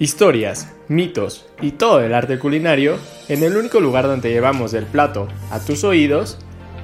Historias, 0.00 0.68
mitos 0.86 1.44
y 1.60 1.72
todo 1.72 1.98
el 1.98 2.14
arte 2.14 2.38
culinario 2.38 3.00
en 3.26 3.42
el 3.42 3.56
único 3.56 3.80
lugar 3.80 4.06
donde 4.06 4.30
llevamos 4.30 4.72
el 4.74 4.86
plato 4.86 5.26
a 5.50 5.58
tus 5.58 5.82
oídos, 5.82 6.38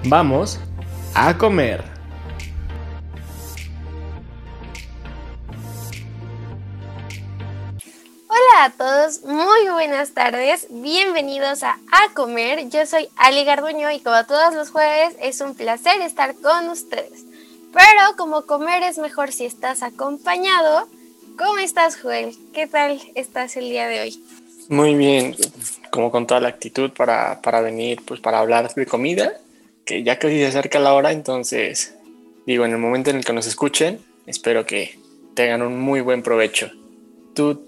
vamos 0.06 0.58
a 1.14 1.38
comer. 1.38 1.84
Hola 8.26 8.64
a 8.64 8.70
todos, 8.76 9.22
muy 9.22 9.68
buenas 9.72 10.10
tardes, 10.10 10.66
bienvenidos 10.70 11.62
a 11.62 11.78
A 11.92 12.12
Comer. 12.14 12.68
Yo 12.68 12.84
soy 12.84 13.08
Ali 13.14 13.44
Garduño 13.44 13.92
y 13.92 14.00
como 14.00 14.24
todos 14.26 14.54
los 14.54 14.70
jueves 14.70 15.14
es 15.20 15.40
un 15.40 15.54
placer 15.54 16.00
estar 16.00 16.34
con 16.34 16.68
ustedes. 16.68 17.24
Pero 17.72 18.16
como 18.16 18.44
comer 18.44 18.82
es 18.82 18.98
mejor 18.98 19.30
si 19.30 19.44
estás 19.44 19.84
acompañado, 19.84 20.88
¿Cómo 21.36 21.58
estás, 21.58 21.96
Joel? 22.00 22.32
¿Qué 22.52 22.68
tal 22.68 23.00
estás 23.16 23.56
el 23.56 23.68
día 23.68 23.88
de 23.88 24.00
hoy? 24.00 24.24
Muy 24.68 24.94
bien, 24.94 25.34
como 25.90 26.12
con 26.12 26.28
toda 26.28 26.40
la 26.40 26.48
actitud 26.48 26.92
para, 26.92 27.42
para 27.42 27.60
venir, 27.60 28.00
pues 28.06 28.20
para 28.20 28.38
hablar 28.38 28.72
de 28.72 28.86
comida, 28.86 29.32
que 29.84 30.04
ya 30.04 30.18
casi 30.20 30.38
se 30.38 30.46
acerca 30.46 30.78
la 30.78 30.94
hora, 30.94 31.10
entonces, 31.10 31.96
digo, 32.46 32.64
en 32.64 32.70
el 32.70 32.78
momento 32.78 33.10
en 33.10 33.16
el 33.16 33.24
que 33.24 33.32
nos 33.32 33.48
escuchen, 33.48 33.98
espero 34.26 34.64
que 34.64 34.96
tengan 35.34 35.62
un 35.62 35.80
muy 35.80 36.00
buen 36.00 36.22
provecho. 36.22 36.70
¿Tú 37.34 37.66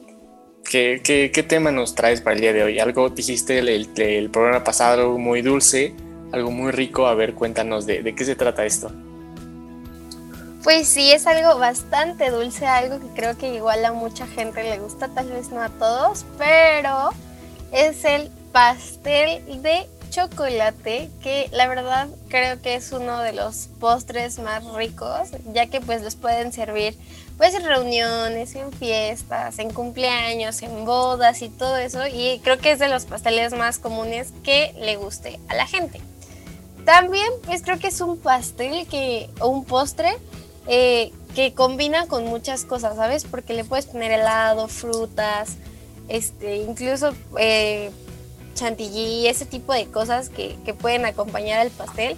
qué, 0.70 1.00
qué, 1.02 1.32
qué 1.34 1.42
tema 1.42 1.72
nos 1.72 1.96
traes 1.96 2.20
para 2.20 2.34
el 2.34 2.42
día 2.42 2.52
de 2.52 2.62
hoy? 2.62 2.78
Algo 2.78 3.10
dijiste 3.10 3.58
el, 3.58 3.68
el, 3.68 4.30
programa 4.30 4.62
pasado, 4.62 5.02
algo 5.02 5.18
muy 5.18 5.42
dulce, 5.42 5.92
algo 6.30 6.52
muy 6.52 6.70
rico. 6.70 7.08
A 7.08 7.14
ver, 7.14 7.34
cuéntanos 7.34 7.84
de, 7.84 8.02
de 8.02 8.14
qué 8.14 8.24
se 8.24 8.36
trata 8.36 8.64
esto. 8.64 8.92
Pues 10.66 10.88
sí, 10.88 11.12
es 11.12 11.28
algo 11.28 11.60
bastante 11.60 12.28
dulce, 12.32 12.66
algo 12.66 12.98
que 12.98 13.06
creo 13.14 13.38
que 13.38 13.54
igual 13.54 13.84
a 13.84 13.92
mucha 13.92 14.26
gente 14.26 14.64
le 14.64 14.80
gusta, 14.80 15.06
tal 15.06 15.28
vez 15.28 15.50
no 15.50 15.62
a 15.62 15.68
todos, 15.68 16.26
pero 16.38 17.10
es 17.70 18.04
el 18.04 18.32
pastel 18.50 19.62
de 19.62 19.86
chocolate, 20.10 21.08
que 21.22 21.48
la 21.52 21.68
verdad 21.68 22.08
creo 22.28 22.60
que 22.60 22.74
es 22.74 22.90
uno 22.90 23.20
de 23.20 23.32
los 23.32 23.68
postres 23.78 24.40
más 24.40 24.64
ricos, 24.74 25.28
ya 25.52 25.66
que 25.66 25.80
pues 25.80 26.02
los 26.02 26.16
pueden 26.16 26.52
servir 26.52 26.98
pues 27.36 27.54
en 27.54 27.64
reuniones, 27.64 28.56
en 28.56 28.72
fiestas, 28.72 29.60
en 29.60 29.72
cumpleaños, 29.72 30.62
en 30.62 30.84
bodas 30.84 31.42
y 31.42 31.48
todo 31.48 31.76
eso, 31.76 32.08
y 32.08 32.40
creo 32.42 32.58
que 32.58 32.72
es 32.72 32.80
de 32.80 32.88
los 32.88 33.04
pasteles 33.04 33.52
más 33.52 33.78
comunes 33.78 34.32
que 34.42 34.74
le 34.80 34.96
guste 34.96 35.38
a 35.46 35.54
la 35.54 35.68
gente. 35.68 36.00
También 36.84 37.28
pues 37.44 37.62
creo 37.62 37.78
que 37.78 37.86
es 37.86 38.00
un 38.00 38.18
pastel 38.18 38.88
que, 38.88 39.30
o 39.38 39.46
un 39.46 39.64
postre 39.64 40.16
eh, 40.68 41.12
que 41.34 41.52
combina 41.54 42.06
con 42.06 42.24
muchas 42.24 42.64
cosas, 42.64 42.96
¿sabes? 42.96 43.24
Porque 43.24 43.54
le 43.54 43.64
puedes 43.64 43.86
poner 43.86 44.10
helado, 44.10 44.68
frutas, 44.68 45.56
este, 46.08 46.56
incluso 46.56 47.12
eh, 47.38 47.90
chantilly, 48.54 49.26
ese 49.28 49.46
tipo 49.46 49.72
de 49.72 49.86
cosas 49.86 50.28
que, 50.28 50.56
pueden 50.80 51.04
acompañar 51.04 51.60
al 51.60 51.70
pastel. 51.70 52.16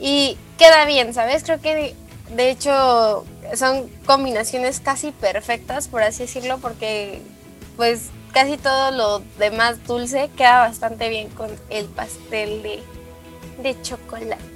Y 0.00 0.36
queda 0.58 0.84
bien, 0.86 1.14
¿sabes? 1.14 1.44
Creo 1.44 1.60
que 1.60 1.94
de 2.34 2.50
hecho 2.50 3.24
son 3.54 3.88
combinaciones 4.06 4.80
casi 4.80 5.12
perfectas, 5.12 5.88
por 5.88 6.02
así 6.02 6.22
decirlo, 6.22 6.58
porque 6.58 7.20
pues 7.76 8.08
casi 8.32 8.56
todo 8.56 8.90
lo 8.90 9.22
demás 9.38 9.84
dulce 9.86 10.30
queda 10.36 10.60
bastante 10.60 11.08
bien 11.08 11.28
con 11.28 11.50
el 11.70 11.86
pastel 11.86 12.62
de 13.62 13.82
chocolate. 13.82 14.51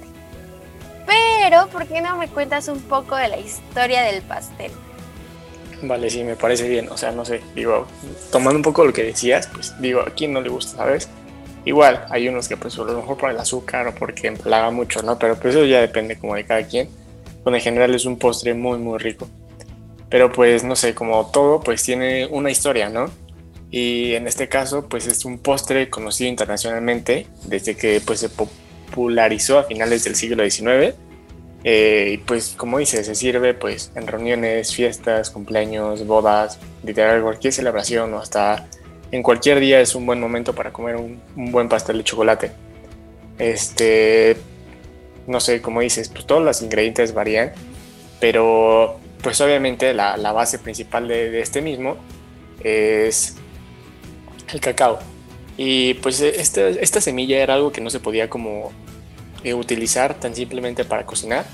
Pero, 1.07 1.67
¿por 1.69 1.87
qué 1.87 2.01
no 2.01 2.17
me 2.17 2.27
cuentas 2.27 2.67
un 2.67 2.81
poco 2.81 3.15
de 3.15 3.29
la 3.29 3.39
historia 3.39 4.03
del 4.03 4.21
pastel? 4.21 4.71
Vale, 5.81 6.09
sí, 6.09 6.23
me 6.23 6.35
parece 6.35 6.67
bien. 6.67 6.89
O 6.89 6.97
sea, 6.97 7.11
no 7.11 7.23
sé, 7.23 7.41
digo, 7.55 7.87
tomando 8.31 8.57
un 8.57 8.63
poco 8.63 8.85
lo 8.85 8.93
que 8.93 9.03
decías, 9.03 9.47
pues 9.47 9.73
digo, 9.79 10.01
a 10.01 10.09
quién 10.11 10.33
no 10.33 10.41
le 10.41 10.49
gusta, 10.49 10.77
¿sabes? 10.77 11.09
Igual, 11.65 12.05
hay 12.09 12.27
unos 12.27 12.47
que 12.47 12.57
pues 12.57 12.77
a 12.77 12.83
lo 12.83 12.93
mejor 12.93 13.17
por 13.17 13.29
el 13.29 13.37
azúcar 13.37 13.87
o 13.87 13.95
porque 13.95 14.27
empalaga 14.27 14.71
mucho, 14.71 15.01
¿no? 15.01 15.17
Pero 15.19 15.35
pues 15.35 15.55
eso 15.55 15.65
ya 15.65 15.81
depende 15.81 16.17
como 16.17 16.35
de 16.35 16.45
cada 16.45 16.63
quien. 16.63 16.89
Bueno, 17.43 17.57
en 17.57 17.63
general 17.63 17.93
es 17.93 18.05
un 18.05 18.17
postre 18.17 18.53
muy, 18.53 18.77
muy 18.79 18.97
rico. 18.99 19.27
Pero 20.09 20.31
pues, 20.31 20.63
no 20.63 20.75
sé, 20.75 20.93
como 20.93 21.29
todo, 21.31 21.59
pues 21.59 21.83
tiene 21.83 22.25
una 22.27 22.49
historia, 22.49 22.89
¿no? 22.89 23.09
Y 23.69 24.13
en 24.13 24.27
este 24.27 24.47
caso, 24.47 24.87
pues 24.87 25.07
es 25.07 25.25
un 25.25 25.39
postre 25.39 25.89
conocido 25.89 26.29
internacionalmente 26.29 27.27
desde 27.43 27.75
que 27.75 28.01
pues 28.05 28.21
se 28.21 28.29
popularizó 28.89 29.59
a 29.59 29.63
finales 29.63 30.03
del 30.03 30.15
siglo 30.15 30.49
XIX. 30.49 30.95
Eh, 31.63 32.11
y 32.13 32.17
pues 32.19 32.53
como 32.55 32.77
dice, 32.77 33.03
se 33.03 33.15
sirve 33.15 33.53
pues 33.53 33.91
en 33.95 34.07
reuniones, 34.07 34.73
fiestas, 34.73 35.31
cumpleaños, 35.31 36.05
bodas, 36.05 36.59
literal 36.83 37.21
cualquier 37.21 37.51
celebración 37.51 38.13
o 38.13 38.19
hasta 38.19 38.67
en 39.11 39.23
cualquier 39.23 39.59
día 39.59 39.79
es 39.79 39.95
un 39.95 40.05
buen 40.05 40.19
momento 40.19 40.53
para 40.53 40.71
comer 40.71 40.95
un, 40.97 41.21
buen 41.35 41.69
pastel 41.69 41.97
de 41.97 42.03
chocolate. 42.03 42.51
Este, 43.39 44.37
no 45.27 45.39
sé, 45.39 45.61
como 45.61 45.81
dices, 45.81 46.09
pues 46.09 46.25
todos 46.25 46.43
los 46.43 46.61
ingredientes 46.61 47.13
varían, 47.13 47.51
pero 48.19 48.99
pues 49.21 49.39
obviamente 49.41 49.93
la, 49.93 50.15
base 50.33 50.59
principal 50.59 51.07
de, 51.07 51.39
este 51.39 51.61
mismo 51.61 51.97
es 52.63 53.35
el 54.51 54.59
cacao. 54.59 54.99
Y 55.57 55.95
pues 55.95 56.21
esta, 56.21 56.69
esta 56.69 57.01
semilla 57.01 57.39
era 57.39 57.55
algo 57.55 57.71
que 57.71 57.81
no 57.81 57.89
se 57.89 57.99
podía 57.99 58.29
como 58.29 58.71
eh, 59.43 59.53
utilizar 59.53 60.19
tan 60.19 60.35
simplemente 60.35 60.85
para 60.85 61.05
cocinar. 61.05 61.45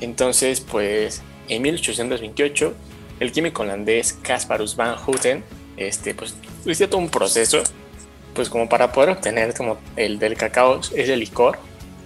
Entonces, 0.00 0.60
pues 0.60 1.22
en 1.48 1.62
1828, 1.62 2.74
el 3.18 3.32
químico 3.32 3.62
holandés 3.62 4.14
Casparus 4.22 4.76
van 4.76 4.96
Houten, 4.96 5.44
este, 5.76 6.14
pues 6.14 6.34
hizo 6.64 6.88
todo 6.88 7.00
un 7.00 7.08
proceso, 7.10 7.62
pues 8.34 8.48
como 8.48 8.68
para 8.68 8.92
poder 8.92 9.10
obtener 9.10 9.52
como 9.54 9.78
el 9.96 10.18
del 10.18 10.36
cacao, 10.36 10.80
es 10.94 11.08
el 11.08 11.20
licor, 11.20 11.58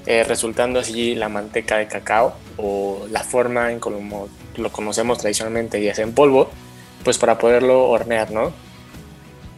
eh, 0.07 0.25
resultando 0.25 0.81
así 0.81 1.15
la 1.15 1.29
manteca 1.29 1.77
de 1.79 1.87
cacao 1.87 2.35
o 2.57 3.07
la 3.11 3.23
forma 3.23 3.71
en 3.73 3.81
como 3.81 4.29
lo 4.57 4.73
conocemos 4.73 5.19
tradicionalmente 5.19 5.81
y 5.81 5.89
es 5.89 5.99
en 5.99 6.13
polvo, 6.13 6.51
pues 7.05 7.19
para 7.19 7.39
poderlo 7.39 7.89
hornear, 7.89 8.31
¿no? 8.31 8.53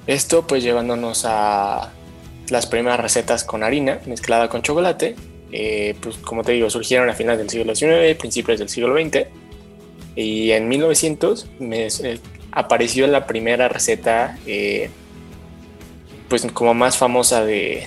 Esto 0.06 0.46
pues 0.46 0.62
llevándonos 0.62 1.24
a 1.26 1.92
las 2.48 2.66
primeras 2.66 3.00
recetas 3.00 3.44
con 3.44 3.62
harina 3.62 4.00
mezclada 4.06 4.48
con 4.48 4.62
chocolate 4.62 5.16
eh, 5.52 5.94
pues 6.00 6.16
como 6.16 6.42
te 6.42 6.52
digo, 6.52 6.68
surgieron 6.70 7.08
a 7.08 7.14
finales 7.14 7.38
del 7.38 7.50
siglo 7.50 7.74
XIX, 7.74 8.18
principios 8.18 8.58
del 8.58 8.68
siglo 8.68 8.94
XX, 8.94 9.26
y 10.16 10.50
en 10.50 10.68
1900 10.68 11.48
me, 11.60 11.86
eh, 11.86 12.20
apareció 12.52 13.06
la 13.06 13.26
primera 13.26 13.68
receta, 13.68 14.38
eh, 14.46 14.90
pues 16.28 16.46
como 16.52 16.74
más 16.74 16.98
famosa 16.98 17.44
de, 17.44 17.86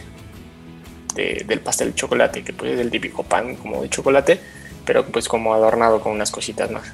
del 1.15 1.59
pastel 1.59 1.89
de 1.89 1.95
chocolate, 1.95 2.43
que 2.43 2.53
pues 2.53 2.71
es 2.71 2.79
el 2.79 2.89
típico 2.89 3.23
pan 3.23 3.55
como 3.55 3.81
de 3.81 3.89
chocolate, 3.89 4.39
pero 4.85 5.05
pues 5.05 5.27
como 5.27 5.53
adornado 5.53 5.99
con 5.99 6.13
unas 6.13 6.31
cositas 6.31 6.71
más. 6.71 6.93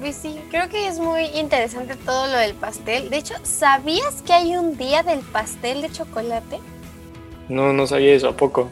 Pues 0.00 0.16
sí, 0.16 0.40
creo 0.50 0.68
que 0.68 0.88
es 0.88 0.98
muy 0.98 1.26
interesante 1.26 1.94
todo 1.94 2.26
lo 2.26 2.38
del 2.38 2.54
pastel. 2.54 3.10
De 3.10 3.18
hecho, 3.18 3.34
¿sabías 3.42 4.22
que 4.22 4.32
hay 4.32 4.56
un 4.56 4.76
día 4.76 5.02
del 5.02 5.20
pastel 5.20 5.82
de 5.82 5.90
chocolate? 5.90 6.58
No, 7.48 7.72
no 7.72 7.86
sabía 7.86 8.14
eso, 8.14 8.28
¿a 8.28 8.36
poco? 8.36 8.70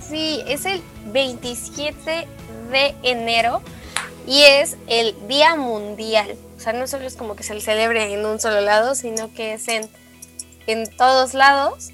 Sí, 0.00 0.42
es 0.46 0.64
el 0.64 0.80
27 1.06 2.26
de 2.70 2.94
enero 3.02 3.60
y 4.26 4.42
es 4.42 4.76
el 4.86 5.14
Día 5.28 5.56
Mundial. 5.56 6.36
O 6.56 6.60
sea, 6.60 6.72
no 6.72 6.86
solo 6.86 7.06
es 7.06 7.16
como 7.16 7.36
que 7.36 7.42
se 7.42 7.60
celebre 7.60 8.12
en 8.12 8.24
un 8.24 8.40
solo 8.40 8.60
lado, 8.60 8.94
sino 8.94 9.32
que 9.34 9.54
es 9.54 9.68
en, 9.68 9.88
en 10.66 10.88
todos 10.96 11.34
lados. 11.34 11.90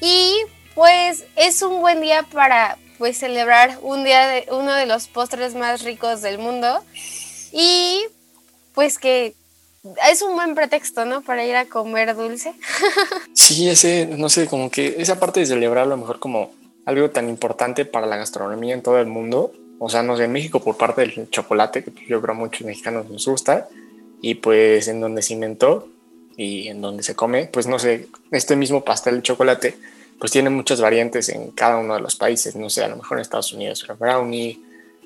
Y 0.00 0.36
pues 0.74 1.24
es 1.36 1.60
un 1.62 1.80
buen 1.80 2.00
día 2.00 2.22
para 2.22 2.78
pues 2.98 3.18
celebrar 3.18 3.78
un 3.82 4.04
día 4.04 4.26
de 4.28 4.46
uno 4.50 4.72
de 4.72 4.86
los 4.86 5.08
postres 5.08 5.54
más 5.54 5.82
ricos 5.82 6.22
del 6.22 6.38
mundo 6.38 6.82
y 7.54 8.04
pues 8.74 8.98
que 8.98 9.34
es 10.10 10.22
un 10.22 10.34
buen 10.34 10.54
pretexto, 10.54 11.04
¿no? 11.04 11.22
Para 11.22 11.44
ir 11.44 11.54
a 11.54 11.66
comer 11.66 12.16
dulce. 12.16 12.52
sí, 13.32 13.68
ese, 13.68 14.06
no 14.06 14.28
sé, 14.28 14.46
como 14.46 14.70
que 14.70 14.96
esa 14.98 15.20
parte 15.20 15.40
de 15.40 15.46
celebrarlo 15.46 15.94
a 15.94 15.96
lo 15.96 16.00
mejor 16.00 16.18
como 16.18 16.52
algo 16.84 17.10
tan 17.10 17.28
importante 17.28 17.84
para 17.84 18.06
la 18.06 18.16
gastronomía 18.16 18.74
en 18.74 18.82
todo 18.82 18.98
el 18.98 19.06
mundo. 19.06 19.52
O 19.78 19.88
sea, 19.88 20.02
no 20.02 20.16
sé, 20.16 20.24
en 20.24 20.32
México 20.32 20.60
por 20.60 20.76
parte 20.76 21.02
del 21.02 21.30
chocolate, 21.30 21.84
que 21.84 22.06
yo 22.06 22.20
creo 22.20 22.34
a 22.34 22.38
muchos 22.38 22.66
mexicanos 22.66 23.08
nos 23.08 23.26
gusta, 23.26 23.68
y 24.20 24.34
pues 24.36 24.88
en 24.88 25.00
donde 25.00 25.22
se 25.22 25.34
inventó 25.34 25.88
y 26.36 26.68
en 26.68 26.80
donde 26.80 27.02
se 27.02 27.14
come, 27.14 27.46
pues 27.46 27.66
no 27.66 27.78
sé, 27.78 28.08
este 28.32 28.56
mismo 28.56 28.84
pastel 28.84 29.16
de 29.16 29.22
chocolate, 29.22 29.76
pues 30.18 30.32
tiene 30.32 30.50
muchas 30.50 30.80
variantes 30.80 31.28
en 31.28 31.50
cada 31.50 31.76
uno 31.76 31.94
de 31.94 32.00
los 32.00 32.16
países. 32.16 32.56
No 32.56 32.70
sé, 32.70 32.82
a 32.82 32.88
lo 32.88 32.96
mejor 32.96 33.18
en 33.18 33.22
Estados 33.22 33.52
Unidos 33.52 33.84
el 33.88 33.96
brownie, 33.96 34.60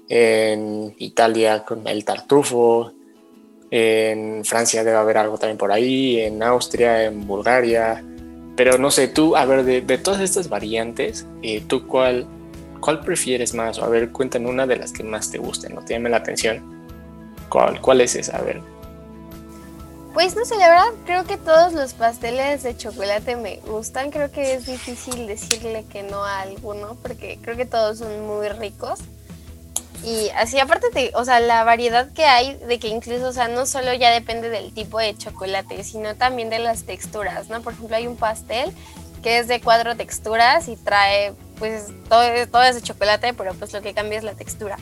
en 0.09 0.95
Italia 0.99 1.65
con 1.65 1.87
el 1.87 2.05
tartufo, 2.05 2.93
en 3.71 4.45
Francia 4.45 4.83
debe 4.85 4.97
haber 4.97 5.19
algo 5.19 5.39
también 5.39 5.59
por 5.59 5.73
ahí, 5.73 6.21
en 6.21 6.43
Austria, 6.43 7.05
en 7.05 7.27
Bulgaria, 7.27 8.03
pero 8.57 8.79
no 8.79 8.91
sé, 8.91 9.09
tú, 9.09 9.37
a 9.37 9.45
ver, 9.45 9.65
de, 9.65 9.99
todas 9.99 10.21
estas 10.21 10.49
variantes, 10.49 11.27
eh, 11.43 11.63
¿tú 11.67 11.87
cuál 11.87 12.27
¿cuál 12.81 13.01
prefieres 13.01 13.55
más? 13.55 13.79
A 13.79 13.89
ver, 13.89 14.11
cuéntame 14.11 14.49
una 14.49 14.67
de 14.67 14.77
las 14.77 14.93
que 14.93 15.03
más 15.03 15.31
te 15.31 15.39
gusten, 15.39 15.75
¿no? 15.75 15.85
Te 15.85 15.99
la 15.99 16.17
atención. 16.17 16.63
¿Cuál, 17.49 17.81
cuál 17.81 18.01
es 18.01 18.15
esa? 18.15 18.37
A 18.37 18.43
ver. 18.43 18.61
Pues 20.15 20.35
no 20.35 20.45
sé, 20.45 20.57
la 20.57 20.69
verdad 20.69 20.93
creo 21.05 21.25
que 21.25 21.37
todos 21.37 21.73
los 21.73 21.95
pasteles 21.95 22.63
de 22.63 22.77
chocolate 22.77 23.37
me 23.37 23.61
gustan. 23.67 24.11
Creo 24.11 24.31
que 24.31 24.55
es 24.55 24.67
difícil 24.67 25.27
decirle 25.27 25.85
que 25.91 26.03
no 26.03 26.25
a 26.25 26.41
alguno 26.41 26.97
porque 27.03 27.39
creo 27.43 27.57
que 27.57 27.67
todos 27.67 27.99
son 27.99 28.27
muy 28.27 28.49
ricos. 28.49 29.01
Y 30.05 30.31
así 30.31 30.59
aparte 30.59 30.89
de, 30.91 31.11
o 31.15 31.25
sea, 31.25 31.41
la 31.41 31.65
variedad 31.65 32.13
que 32.13 32.25
hay 32.25 32.55
de 32.55 32.79
que 32.79 32.89
incluso, 32.89 33.29
o 33.29 33.33
sea, 33.33 33.49
no 33.49 33.67
solo 33.67 33.93
ya 33.95 34.11
depende 34.11 34.49
del 34.49 34.73
tipo 34.73 34.99
de 34.99 35.17
chocolate, 35.17 35.83
sino 35.85 36.15
también 36.15 36.51
de 36.51 36.61
las 36.61 36.85
texturas, 36.85 37.49
¿no? 37.49 37.63
Por 37.63 37.73
ejemplo, 37.73 37.97
hay 37.97 38.07
un 38.07 38.17
pastel 38.17 38.73
que 39.23 39.39
es 39.39 39.49
de 39.49 39.61
cuatro 39.61 39.97
texturas 39.97 40.69
y 40.69 40.77
trae, 40.77 41.33
pues, 41.59 41.87
todo, 42.09 42.23
todo 42.51 42.63
es 42.63 42.77
de 42.77 42.83
chocolate, 42.83 43.35
pero 43.35 43.55
pues 43.55 43.73
lo 43.73 43.83
que 43.83 43.93
cambia 43.93 44.19
es 44.19 44.25
la 44.25 44.35
textura. 44.35 44.79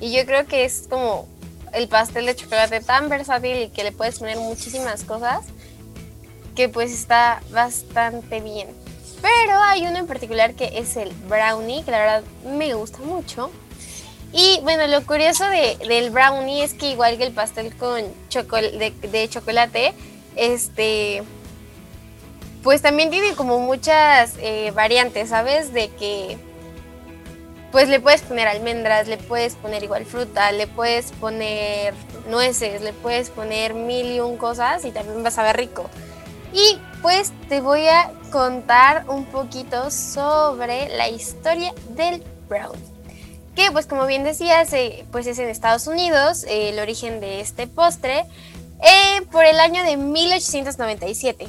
Y 0.00 0.12
yo 0.12 0.24
creo 0.24 0.46
que 0.46 0.64
es 0.64 0.86
como 0.88 1.26
el 1.72 1.88
pastel 1.88 2.26
de 2.26 2.36
chocolate 2.36 2.80
tan 2.80 3.08
versátil 3.08 3.56
y 3.62 3.68
que 3.68 3.84
le 3.84 3.92
puedes 3.92 4.18
poner 4.18 4.38
muchísimas 4.38 5.04
cosas 5.04 5.44
que 6.54 6.68
pues 6.68 6.92
está 6.92 7.42
bastante 7.50 8.40
bien. 8.40 8.68
Pero 9.20 9.60
hay 9.62 9.86
uno 9.86 9.98
en 9.98 10.06
particular 10.06 10.54
que 10.54 10.78
es 10.78 10.96
el 10.96 11.10
brownie, 11.28 11.82
que 11.84 11.90
la 11.90 11.98
verdad 11.98 12.22
me 12.44 12.74
gusta 12.74 12.98
mucho. 12.98 13.50
Y 14.32 14.60
bueno, 14.62 14.86
lo 14.86 15.04
curioso 15.04 15.44
de, 15.48 15.76
del 15.88 16.10
brownie 16.10 16.62
es 16.62 16.74
que 16.74 16.90
igual 16.90 17.18
que 17.18 17.24
el 17.24 17.32
pastel 17.32 17.74
con 17.76 18.02
de, 18.02 19.28
chocolate, 19.28 19.92
este, 20.36 21.22
pues 22.62 22.80
también 22.80 23.10
tiene 23.10 23.34
como 23.34 23.58
muchas 23.58 24.34
eh, 24.38 24.72
variantes, 24.74 25.30
¿sabes? 25.30 25.72
De 25.72 25.88
que 25.88 26.38
pues 27.72 27.88
le 27.88 28.00
puedes 28.00 28.22
poner 28.22 28.48
almendras, 28.48 29.06
le 29.06 29.16
puedes 29.16 29.54
poner 29.54 29.82
igual 29.84 30.04
fruta, 30.04 30.50
le 30.52 30.66
puedes 30.66 31.12
poner 31.12 31.94
nueces, 32.28 32.82
le 32.82 32.92
puedes 32.92 33.30
poner 33.30 33.74
mil 33.74 34.06
y 34.06 34.20
un 34.20 34.36
cosas 34.36 34.84
y 34.84 34.90
también 34.90 35.22
vas 35.22 35.38
a 35.38 35.44
ver 35.44 35.56
rico. 35.56 35.88
Y 36.52 36.78
pues 37.00 37.32
te 37.48 37.60
voy 37.60 37.86
a 37.86 38.10
contar 38.32 39.04
un 39.08 39.24
poquito 39.24 39.90
sobre 39.90 40.88
la 40.96 41.08
historia 41.08 41.72
del 41.90 42.22
brownie. 42.48 42.99
Que 43.54 43.70
pues 43.72 43.86
como 43.86 44.06
bien 44.06 44.24
decías, 44.24 44.72
eh, 44.72 45.04
pues 45.10 45.26
es 45.26 45.38
en 45.38 45.48
Estados 45.48 45.86
Unidos 45.86 46.44
eh, 46.44 46.70
el 46.70 46.78
origen 46.78 47.20
de 47.20 47.40
este 47.40 47.66
postre 47.66 48.26
eh, 48.82 49.22
por 49.32 49.44
el 49.44 49.58
año 49.60 49.82
de 49.82 49.96
1897. 49.96 51.48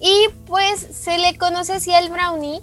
Y 0.00 0.28
pues 0.46 0.80
se 0.80 1.18
le 1.18 1.36
conoce 1.36 1.74
así 1.74 1.92
al 1.92 2.08
brownie 2.08 2.62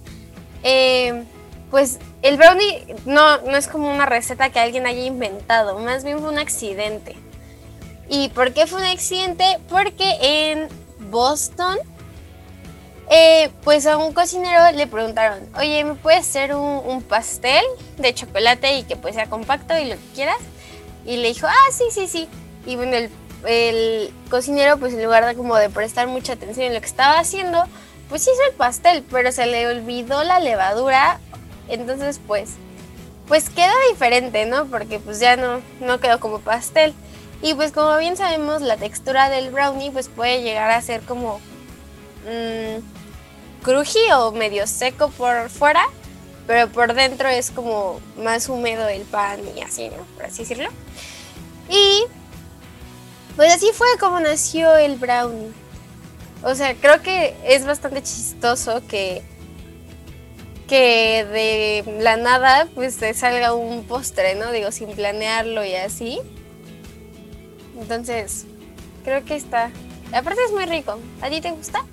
pues 1.75 1.99
el 2.21 2.37
brownie 2.37 2.95
no, 3.05 3.41
no 3.41 3.57
es 3.57 3.67
como 3.67 3.91
una 3.91 4.05
receta 4.05 4.49
que 4.49 4.59
alguien 4.59 4.87
haya 4.87 5.03
inventado, 5.03 5.77
más 5.79 6.05
bien 6.05 6.19
fue 6.19 6.29
un 6.29 6.37
accidente. 6.37 7.17
¿Y 8.07 8.29
por 8.29 8.53
qué 8.53 8.67
fue 8.67 8.79
un 8.79 8.85
accidente? 8.85 9.59
Porque 9.67 10.15
en 10.21 10.69
Boston, 11.09 11.77
eh, 13.09 13.51
pues 13.63 13.85
a 13.85 13.97
un 13.97 14.13
cocinero 14.13 14.71
le 14.71 14.87
preguntaron, 14.87 15.47
oye, 15.57 15.83
¿me 15.83 15.95
puedes 15.95 16.21
hacer 16.21 16.55
un, 16.55 17.01
pastel 17.03 17.63
de 17.97 18.13
chocolate 18.13 18.79
y 18.79 18.83
que 18.83 18.95
pues 18.95 19.15
sea 19.15 19.27
compacto 19.27 19.77
y 19.77 19.85
lo 19.85 19.95
que 19.95 20.13
quieras? 20.15 20.39
Y 21.05 21.17
le 21.17 21.27
dijo, 21.27 21.47
ah, 21.47 21.71
sí, 21.71 21.85
sí, 21.91 22.07
sí. 22.07 22.27
Y 22.65 22.75
bueno, 22.75 22.97
el, 23.45 24.13
cocinero 24.29 24.77
pues 24.77 24.93
en 24.93 25.03
lugar 25.03 25.25
de 25.25 25.35
como 25.35 25.55
de 25.55 25.69
prestar 25.69 26.07
mucha 26.07 26.33
atención 26.33 26.67
en 26.67 26.73
lo 26.73 26.79
que 26.79 26.87
estaba 26.87 27.19
haciendo, 27.19 27.63
pues 28.09 28.23
hizo 28.23 28.33
el 28.49 28.55
pastel, 28.55 29.03
pero 29.11 29.31
se 29.31 29.45
le 29.45 29.67
olvidó 29.67 30.23
la 30.23 30.39
levadura 30.39 31.19
entonces, 31.67 32.19
pues, 32.25 32.51
pues 33.27 33.49
queda 33.49 33.73
diferente, 33.89 34.45
¿no? 34.45 34.65
Porque 34.65 34.99
pues 34.99 35.19
ya 35.19 35.35
no, 35.35 35.61
no 35.79 35.99
quedó 35.99 36.19
como 36.19 36.39
pastel. 36.39 36.93
Y 37.41 37.53
pues 37.53 37.71
como 37.71 37.97
bien 37.97 38.17
sabemos, 38.17 38.61
la 38.61 38.77
textura 38.77 39.29
del 39.29 39.51
brownie 39.51 39.91
pues 39.91 40.09
puede 40.09 40.41
llegar 40.41 40.71
a 40.71 40.81
ser 40.81 41.01
como 41.01 41.39
mmm, 42.25 42.81
o 44.13 44.31
medio 44.31 44.67
seco 44.67 45.09
por 45.09 45.49
fuera, 45.49 45.83
pero 46.47 46.69
por 46.69 46.93
dentro 46.93 47.27
es 47.29 47.51
como 47.51 47.99
más 48.17 48.49
húmedo 48.49 48.87
el 48.87 49.03
pan 49.03 49.39
y 49.55 49.61
así, 49.61 49.89
¿no? 49.89 50.03
Por 50.15 50.25
así 50.25 50.43
decirlo. 50.43 50.69
Y 51.69 52.03
pues 53.35 53.53
así 53.53 53.71
fue 53.73 53.87
como 53.99 54.19
nació 54.19 54.75
el 54.75 54.97
brownie. 54.97 55.51
O 56.43 56.53
sea, 56.53 56.75
creo 56.75 57.01
que 57.01 57.35
es 57.43 57.65
bastante 57.65 58.03
chistoso 58.03 58.81
que 58.87 59.23
que 60.67 61.25
de 61.25 62.01
la 62.01 62.17
nada 62.17 62.67
pues 62.73 62.97
te 62.97 63.13
salga 63.13 63.53
un 63.53 63.83
postre, 63.85 64.35
¿no? 64.35 64.51
Digo, 64.51 64.71
sin 64.71 64.89
planearlo 64.89 65.63
y 65.63 65.75
así. 65.75 66.19
Entonces, 67.79 68.45
creo 69.03 69.23
que 69.25 69.35
está. 69.35 69.71
Aparte 70.13 70.41
es 70.45 70.51
muy 70.51 70.65
rico. 70.65 70.99
¿A 71.21 71.29
ti 71.29 71.41
te 71.41 71.51
gusta? 71.51 71.83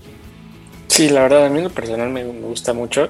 Sí, 0.92 1.08
la 1.08 1.22
verdad, 1.22 1.46
a 1.46 1.48
mí 1.48 1.56
en 1.56 1.64
lo 1.64 1.70
personal 1.70 2.10
me, 2.10 2.22
gusta 2.22 2.74
mucho. 2.74 3.08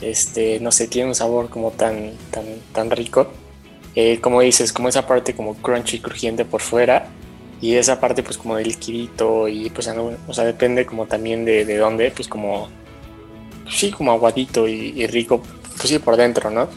Este, 0.00 0.60
no 0.60 0.70
sé, 0.70 0.86
tiene 0.86 1.08
un 1.08 1.14
sabor 1.16 1.48
como 1.48 1.72
tan, 1.72 2.12
tan, 2.30 2.44
tan 2.72 2.88
rico. 2.88 3.26
Eh, 3.96 4.20
como 4.20 4.42
dices, 4.42 4.72
como 4.72 4.88
esa 4.88 5.08
parte 5.08 5.34
como 5.34 5.56
crunchy, 5.56 5.98
crujiente 5.98 6.44
por 6.44 6.60
fuera. 6.60 7.08
Y 7.60 7.74
esa 7.74 7.98
parte 7.98 8.22
pues 8.22 8.38
como 8.38 8.54
de 8.54 8.64
liquidito 8.64 9.48
y 9.48 9.70
pues, 9.70 9.88
o 9.88 10.32
sea, 10.32 10.44
depende 10.44 10.86
como 10.86 11.06
también 11.06 11.44
de, 11.44 11.64
de 11.64 11.78
dónde, 11.78 12.12
pues 12.12 12.28
como 12.28 12.68
sí, 13.68 13.90
como 13.90 14.12
aguadito 14.12 14.68
y, 14.68 15.04
rico, 15.08 15.42
pues 15.76 15.88
sí, 15.88 15.98
por 15.98 16.16
dentro, 16.16 16.50
¿no? 16.50 16.68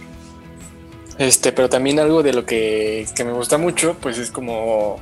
Este, 1.19 1.51
pero 1.51 1.69
también 1.69 1.99
algo 1.99 2.23
de 2.23 2.33
lo 2.33 2.43
que, 2.47 3.05
me 3.23 3.33
gusta 3.33 3.59
mucho, 3.59 3.97
pues 4.01 4.17
es 4.17 4.31
como, 4.31 4.99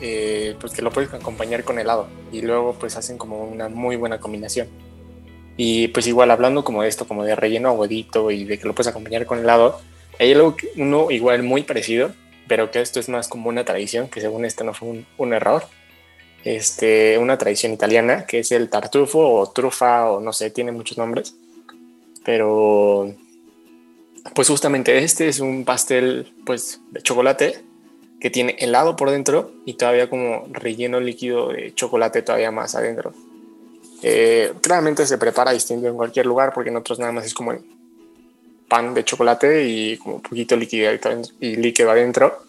eh, 0.00 0.56
pues 0.58 0.72
que 0.72 0.82
lo 0.82 0.90
puedes 0.90 1.14
acompañar 1.14 1.62
con 1.62 1.78
helado 1.78 2.08
y 2.32 2.40
luego 2.42 2.74
pues 2.74 2.96
hacen 2.96 3.16
como 3.16 3.44
una 3.44 3.68
muy 3.68 3.94
buena 3.94 4.18
combinación. 4.18 4.87
Y 5.58 5.88
pues 5.88 6.06
igual 6.06 6.30
hablando 6.30 6.64
como 6.64 6.82
de 6.82 6.88
esto, 6.88 7.06
como 7.06 7.24
de 7.24 7.34
relleno 7.34 7.68
aguadito 7.68 8.30
y 8.30 8.44
de 8.44 8.58
que 8.58 8.66
lo 8.66 8.74
puedes 8.74 8.86
acompañar 8.86 9.26
con 9.26 9.40
helado, 9.40 9.80
hay 10.18 10.32
algo, 10.32 10.56
uno 10.76 11.10
igual 11.10 11.42
muy 11.42 11.64
parecido, 11.64 12.12
pero 12.46 12.70
que 12.70 12.80
esto 12.80 13.00
es 13.00 13.08
más 13.08 13.28
como 13.28 13.48
una 13.50 13.64
tradición, 13.64 14.08
que 14.08 14.20
según 14.20 14.44
esto 14.44 14.64
no 14.64 14.72
fue 14.72 14.88
un, 14.88 15.06
un 15.18 15.34
error, 15.34 15.64
este, 16.44 17.18
una 17.18 17.36
tradición 17.36 17.72
italiana 17.72 18.24
que 18.24 18.38
es 18.38 18.52
el 18.52 18.70
tartufo 18.70 19.18
o 19.18 19.50
trufa 19.50 20.10
o 20.10 20.20
no 20.20 20.32
sé, 20.32 20.50
tiene 20.50 20.72
muchos 20.72 20.96
nombres. 20.96 21.34
Pero 22.24 23.12
pues 24.34 24.48
justamente 24.48 24.98
este 24.98 25.28
es 25.28 25.40
un 25.40 25.64
pastel 25.64 26.32
pues 26.46 26.80
de 26.90 27.02
chocolate 27.02 27.64
que 28.20 28.30
tiene 28.30 28.56
helado 28.58 28.96
por 28.96 29.10
dentro 29.10 29.52
y 29.64 29.74
todavía 29.74 30.10
como 30.10 30.46
relleno 30.52 31.00
líquido 31.00 31.48
de 31.48 31.74
chocolate 31.74 32.22
todavía 32.22 32.50
más 32.50 32.74
adentro. 32.74 33.12
Eh, 34.02 34.52
claramente 34.60 35.06
se 35.06 35.18
prepara 35.18 35.52
distinto 35.52 35.88
en 35.88 35.96
cualquier 35.96 36.26
lugar 36.26 36.52
porque 36.54 36.70
en 36.70 36.76
otros 36.76 36.98
nada 36.98 37.12
más 37.12 37.26
es 37.26 37.34
como 37.34 37.52
el 37.52 37.60
pan 38.68 38.94
de 38.94 39.04
chocolate 39.04 39.64
y 39.66 39.96
como 39.96 40.16
un 40.16 40.22
poquito 40.22 40.56
líquido 40.56 40.90
y 41.40 41.56
líquido 41.56 41.90
adentro 41.90 42.48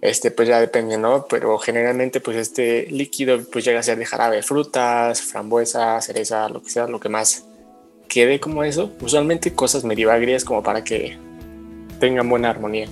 este 0.00 0.30
pues 0.30 0.48
ya 0.48 0.60
depende, 0.60 0.98
¿no? 0.98 1.26
Pero 1.28 1.58
generalmente 1.58 2.20
pues 2.20 2.36
este 2.36 2.86
líquido 2.90 3.40
pues 3.50 3.64
llega 3.64 3.80
a 3.80 3.82
ser 3.82 3.98
de 3.98 4.06
jarabe, 4.06 4.42
frutas, 4.42 5.22
frambuesa, 5.22 6.00
cereza, 6.00 6.48
lo 6.48 6.62
que 6.62 6.70
sea, 6.70 6.86
lo 6.86 7.00
que 7.00 7.08
más 7.08 7.44
quede 8.08 8.38
como 8.38 8.62
eso. 8.62 8.92
Usualmente 9.00 9.54
cosas 9.54 9.84
medio 9.84 10.12
agrias 10.12 10.44
como 10.44 10.62
para 10.62 10.84
que 10.84 11.18
tengan 11.98 12.28
buena 12.28 12.50
armonía. 12.50 12.88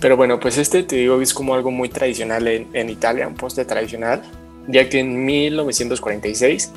Pero 0.00 0.16
bueno, 0.16 0.40
pues 0.40 0.58
este 0.58 0.82
te 0.82 0.96
digo 0.96 1.20
es 1.20 1.32
como 1.32 1.54
algo 1.54 1.70
muy 1.70 1.88
tradicional 1.88 2.48
en, 2.48 2.90
Italia, 2.90 3.28
un 3.28 3.34
postre 3.34 3.64
tradicional, 3.64 4.22
ya 4.70 4.88
que 4.88 5.00
en 5.00 5.24
1946 5.24 6.72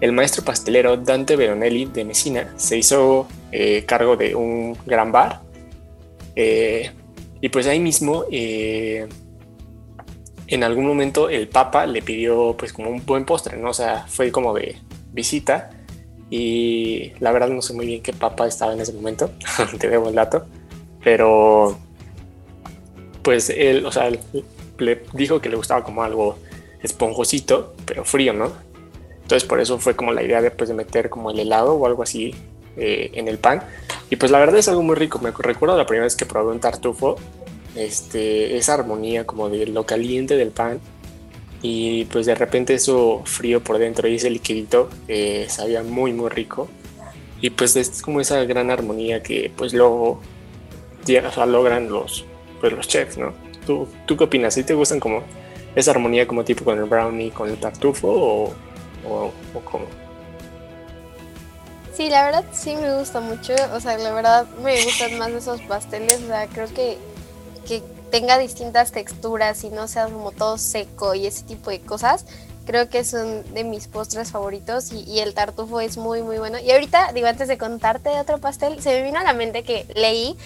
el 0.00 0.12
maestro 0.12 0.44
pastelero 0.44 0.96
Dante 0.96 1.36
Veronelli 1.36 1.86
de 1.86 2.04
Messina 2.04 2.52
se 2.56 2.78
hizo 2.78 3.26
eh, 3.50 3.84
cargo 3.86 4.16
de 4.16 4.34
un 4.34 4.76
gran 4.86 5.10
bar 5.10 5.40
eh, 6.40 6.92
y 7.40 7.48
pues 7.48 7.66
ahí 7.66 7.80
mismo, 7.80 8.24
eh, 8.30 9.08
en 10.46 10.62
algún 10.62 10.86
momento 10.86 11.28
el 11.28 11.48
Papa 11.48 11.84
le 11.86 12.00
pidió 12.00 12.56
pues 12.56 12.72
como 12.72 12.90
un 12.90 13.04
buen 13.04 13.24
postre, 13.24 13.56
¿no? 13.56 13.70
O 13.70 13.74
sea, 13.74 14.06
fue 14.08 14.30
como 14.30 14.54
de 14.54 14.76
visita 15.12 15.70
y 16.30 17.12
la 17.18 17.32
verdad 17.32 17.48
no 17.48 17.60
sé 17.60 17.74
muy 17.74 17.86
bien 17.86 18.02
qué 18.02 18.12
Papa 18.12 18.46
estaba 18.46 18.72
en 18.72 18.80
ese 18.80 18.92
momento, 18.92 19.30
te 19.78 19.88
debo 19.88 20.08
el 20.10 20.14
dato, 20.14 20.46
pero 21.02 21.76
pues 23.22 23.50
él, 23.50 23.84
o 23.84 23.90
sea, 23.90 24.08
le 24.78 25.02
dijo 25.12 25.40
que 25.40 25.48
le 25.48 25.56
gustaba 25.56 25.82
como 25.82 26.02
algo 26.04 26.38
esponjosito, 26.82 27.74
pero 27.84 28.04
frío, 28.04 28.32
¿no? 28.32 28.52
Entonces 29.22 29.46
por 29.46 29.60
eso 29.60 29.78
fue 29.78 29.94
como 29.94 30.12
la 30.12 30.22
idea 30.22 30.40
de, 30.40 30.50
pues, 30.50 30.68
de 30.68 30.74
meter 30.74 31.10
como 31.10 31.30
el 31.30 31.38
helado 31.38 31.74
o 31.74 31.86
algo 31.86 32.02
así 32.02 32.34
eh, 32.76 33.10
en 33.14 33.28
el 33.28 33.38
pan. 33.38 33.62
Y 34.10 34.16
pues 34.16 34.32
la 34.32 34.38
verdad 34.38 34.56
es 34.56 34.68
algo 34.68 34.82
muy 34.82 34.96
rico. 34.96 35.18
Me 35.18 35.30
recuerdo 35.30 35.76
la 35.76 35.84
primera 35.86 36.04
vez 36.04 36.16
que 36.16 36.24
probé 36.24 36.52
un 36.52 36.60
tartufo, 36.60 37.16
este, 37.74 38.56
esa 38.56 38.74
armonía 38.74 39.26
como 39.26 39.50
de 39.50 39.66
lo 39.66 39.84
caliente 39.84 40.36
del 40.36 40.50
pan 40.50 40.80
y 41.60 42.04
pues 42.06 42.26
de 42.26 42.34
repente 42.34 42.74
eso 42.74 43.22
frío 43.24 43.62
por 43.62 43.78
dentro 43.78 44.08
y 44.08 44.14
ese 44.14 44.30
liquidito 44.30 44.88
eh, 45.08 45.46
sabía 45.48 45.82
muy 45.82 46.12
muy 46.12 46.30
rico. 46.30 46.68
Y 47.40 47.50
pues 47.50 47.76
es 47.76 48.02
como 48.02 48.20
esa 48.20 48.42
gran 48.44 48.70
armonía 48.70 49.22
que 49.22 49.52
pues 49.54 49.72
luego 49.74 50.20
o 51.16 51.32
sea, 51.32 51.46
logran 51.46 51.88
los, 51.88 52.24
pues, 52.60 52.72
los 52.72 52.86
chefs, 52.86 53.16
¿no? 53.16 53.32
¿Tú, 53.66 53.88
¿Tú 54.06 54.16
qué 54.16 54.24
opinas? 54.24 54.54
¿Sí 54.54 54.62
te 54.62 54.74
gustan 54.74 55.00
como 55.00 55.22
esa 55.78 55.92
armonía 55.92 56.26
como 56.26 56.44
tipo 56.44 56.64
con 56.64 56.78
el 56.78 56.84
brownie, 56.84 57.30
con 57.30 57.48
el 57.48 57.58
tartufo 57.58 58.08
o, 58.08 58.44
o, 59.08 59.32
o 59.54 59.60
cómo? 59.64 59.86
Sí, 61.98 62.08
la 62.08 62.24
verdad 62.24 62.44
sí 62.52 62.76
me 62.76 62.96
gusta 62.96 63.20
mucho, 63.20 63.54
o 63.72 63.80
sea, 63.80 63.98
la 63.98 64.12
verdad 64.12 64.46
me 64.62 64.84
gustan 64.84 65.18
más 65.18 65.30
esos 65.30 65.60
pasteles, 65.62 66.22
o 66.22 66.26
sea, 66.28 66.46
creo 66.46 66.72
que, 66.72 66.96
que 67.66 67.82
tenga 68.12 68.38
distintas 68.38 68.92
texturas 68.92 69.64
y 69.64 69.70
no 69.70 69.88
sea 69.88 70.06
como 70.06 70.30
todo 70.30 70.58
seco 70.58 71.14
y 71.14 71.26
ese 71.26 71.42
tipo 71.42 71.70
de 71.70 71.80
cosas, 71.80 72.24
creo 72.66 72.88
que 72.88 73.02
son 73.02 73.42
de 73.52 73.64
mis 73.64 73.88
postres 73.88 74.30
favoritos 74.30 74.92
y, 74.92 75.00
y, 75.10 75.18
el 75.18 75.34
tartufo 75.34 75.80
es 75.80 75.96
muy 75.96 76.22
muy 76.22 76.38
bueno. 76.38 76.58
Y 76.60 76.70
ahorita, 76.70 77.12
digo, 77.14 77.26
antes 77.26 77.48
de 77.48 77.58
contarte 77.58 78.10
de 78.10 78.20
otro 78.20 78.38
pastel, 78.38 78.80
se 78.80 78.90
me 78.90 79.02
vino 79.02 79.18
a 79.18 79.24
la 79.24 79.32
mente 79.32 79.64
que 79.64 79.84
leí 79.96 80.36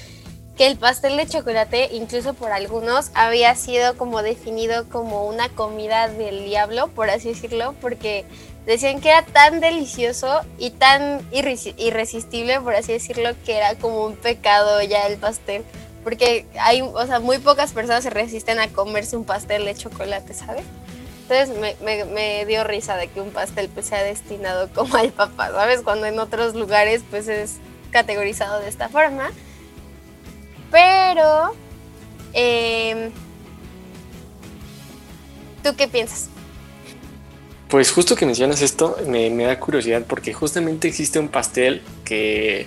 que 0.57 0.67
el 0.67 0.77
pastel 0.77 1.17
de 1.17 1.27
chocolate, 1.27 1.89
incluso 1.93 2.35
por 2.35 2.53
algunos, 2.53 3.11
había 3.15 3.55
sido 3.55 3.97
como 3.97 4.23
definido 4.23 4.89
como 4.89 5.27
una 5.27 5.49
comida 5.49 6.09
del 6.09 6.45
diablo, 6.45 6.89
por 6.89 7.09
así 7.09 7.29
decirlo, 7.31 7.75
porque 7.81 8.25
decían 8.67 9.01
que 9.01 9.09
era 9.09 9.25
tan 9.25 9.61
delicioso 9.61 10.43
y 10.59 10.71
tan 10.71 11.27
irresistible, 11.33 12.61
por 12.61 12.75
así 12.75 12.93
decirlo, 12.93 13.31
que 13.45 13.57
era 13.57 13.75
como 13.77 14.05
un 14.05 14.17
pecado 14.17 14.83
ya 14.83 15.07
el 15.07 15.17
pastel. 15.19 15.65
Porque 16.05 16.47
hay, 16.59 16.83
o 16.83 17.07
sea, 17.07 17.21
muy 17.21 17.39
pocas 17.39 17.73
personas 17.73 18.03
se 18.03 18.11
resisten 18.11 18.59
a 18.59 18.69
comerse 18.69 19.17
un 19.17 19.25
pastel 19.25 19.65
de 19.65 19.75
chocolate, 19.75 20.35
¿sabes? 20.35 20.65
Entonces 21.23 21.79
me, 21.81 22.45
dio 22.45 22.65
risa 22.65 22.97
de 22.97 23.09
que 23.09 23.21
un 23.21 23.31
pastel 23.31 23.69
pues 23.69 23.87
sea 23.87 24.03
destinado 24.03 24.69
como 24.75 24.97
al 24.97 25.13
papá, 25.13 25.51
¿sabes? 25.51 25.81
Cuando 25.83 26.07
en 26.07 26.19
otros 26.19 26.55
lugares 26.55 27.03
pues 27.09 27.29
es 27.29 27.59
categorizado 27.91 28.61
de 28.61 28.69
esta 28.69 28.89
forma. 28.89 29.31
Pero, 30.73 31.53
eh, 32.33 33.11
¿tú 35.63 35.77
qué 35.77 35.87
piensas? 35.87 36.29
Pues 37.69 37.93
justo 37.93 38.17
que 38.17 38.27
mencionas 38.27 38.61
esto 38.63 38.97
me, 39.07 39.31
da 39.31 39.61
curiosidad 39.61 40.03
porque 40.09 40.33
justamente 40.33 40.89
existe 40.89 41.19
un 41.19 41.29
pastel 41.29 41.83
que 42.05 42.67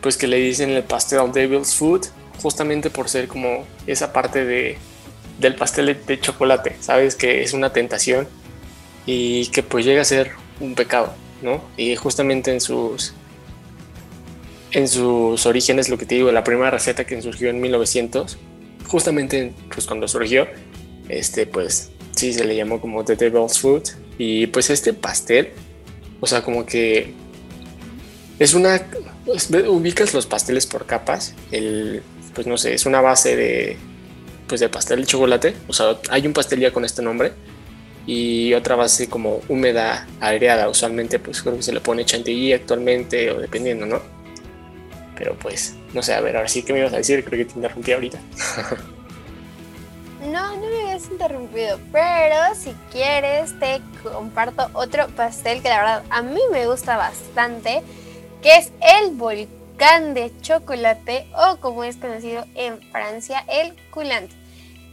pues 0.00 0.16
que 0.16 0.26
le 0.26 0.38
dicen 0.38 0.70
el 0.70 0.82
pastel 0.82 1.30
Devil's 1.32 1.74
Food 1.74 2.06
justamente 2.40 2.90
por 2.90 3.08
ser 3.08 3.28
como 3.28 3.66
esa 3.86 4.12
parte 4.12 4.44
de, 4.44 4.78
del 5.38 5.54
pastel 5.54 5.98
de, 6.06 6.20
chocolate, 6.20 6.76
sabes 6.80 7.14
que 7.14 7.42
es 7.42 7.52
una 7.52 7.72
tentación 7.72 8.26
y 9.06 9.46
que 9.48 9.62
pues 9.62 9.84
llega 9.84 10.02
a 10.02 10.04
ser 10.06 10.32
un 10.60 10.74
pecado, 10.74 11.12
¿no? 11.42 11.62
Y 11.76 11.94
justamente 11.96 12.52
en 12.52 12.60
sus 12.60 13.14
en 14.72 14.88
sus 14.88 15.46
orígenes, 15.46 15.88
lo 15.88 15.98
que 15.98 16.06
te 16.06 16.14
digo, 16.16 16.32
la 16.32 16.44
primera 16.44 16.70
receta 16.70 17.04
que 17.04 17.20
surgió 17.20 17.50
en 17.50 17.60
1900, 17.60 18.38
justamente 18.86 19.52
pues 19.72 19.86
cuando 19.86 20.08
surgió, 20.08 20.46
este 21.08 21.46
pues 21.46 21.90
sí 22.12 22.32
se 22.32 22.44
le 22.44 22.56
llamó 22.56 22.80
como 22.80 23.04
The 23.04 23.16
Devil's 23.16 23.58
Food 23.58 23.82
y 24.18 24.46
pues 24.46 24.70
este 24.70 24.92
pastel, 24.92 25.50
o 26.20 26.26
sea, 26.26 26.42
como 26.42 26.64
que 26.66 27.12
es 28.38 28.54
una... 28.54 28.86
Pues, 29.24 29.50
ubicas 29.50 30.14
los 30.14 30.26
pasteles 30.26 30.66
por 30.66 30.86
capas, 30.86 31.34
el, 31.52 32.02
pues 32.34 32.46
no 32.46 32.56
sé, 32.56 32.74
es 32.74 32.86
una 32.86 33.00
base 33.00 33.36
de, 33.36 33.76
pues 34.48 34.60
de 34.60 34.68
pastel 34.68 35.00
de 35.00 35.06
chocolate, 35.06 35.54
o 35.68 35.72
sea, 35.72 35.98
hay 36.10 36.26
un 36.26 36.32
pastel 36.32 36.60
ya 36.60 36.72
con 36.72 36.84
este 36.84 37.02
nombre 37.02 37.32
y 38.06 38.52
otra 38.54 38.74
base 38.74 39.08
como 39.08 39.40
húmeda, 39.48 40.08
aireada, 40.20 40.68
usualmente 40.68 41.18
pues 41.18 41.40
creo 41.42 41.56
que 41.56 41.62
se 41.62 41.72
le 41.72 41.80
pone 41.80 42.04
chantilly 42.04 42.52
actualmente 42.52 43.30
o 43.30 43.40
dependiendo, 43.40 43.86
¿no? 43.86 44.02
Pero 45.16 45.34
pues, 45.34 45.74
no 45.92 46.02
sé, 46.02 46.14
a 46.14 46.20
ver, 46.20 46.36
ahora 46.36 46.48
sí 46.48 46.62
que 46.62 46.72
me 46.72 46.80
ibas 46.80 46.92
a 46.92 46.96
decir, 46.96 47.24
creo 47.24 47.38
que 47.38 47.52
te 47.52 47.58
interrumpí 47.58 47.92
ahorita. 47.92 48.18
No, 50.22 50.54
no 50.56 50.68
me 50.68 50.82
habías 50.82 51.10
interrumpido, 51.10 51.80
pero 51.90 52.36
si 52.54 52.72
quieres 52.92 53.58
te 53.58 53.80
comparto 54.04 54.70
otro 54.72 55.08
pastel 55.08 55.60
que 55.62 55.68
la 55.68 55.78
verdad 55.78 56.04
a 56.10 56.22
mí 56.22 56.40
me 56.52 56.68
gusta 56.68 56.96
bastante, 56.96 57.82
que 58.40 58.56
es 58.56 58.72
el 58.80 59.16
volcán 59.16 60.14
de 60.14 60.32
chocolate 60.40 61.26
o 61.34 61.56
como 61.56 61.82
es 61.82 61.96
conocido 61.96 62.46
en 62.54 62.80
Francia, 62.92 63.44
el 63.48 63.74
coulant. 63.90 64.30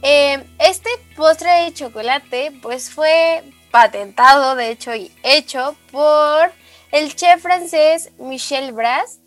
Eh, 0.02 0.42
este 0.58 0.90
postre 1.16 1.48
de 1.64 1.74
chocolate 1.74 2.52
pues 2.60 2.90
fue 2.90 3.44
patentado 3.70 4.56
de 4.56 4.70
hecho 4.70 4.96
y 4.96 5.12
hecho 5.22 5.76
por 5.92 6.50
el 6.90 7.14
chef 7.14 7.40
francés 7.40 8.10
Michel 8.18 8.72
Bras 8.72 9.20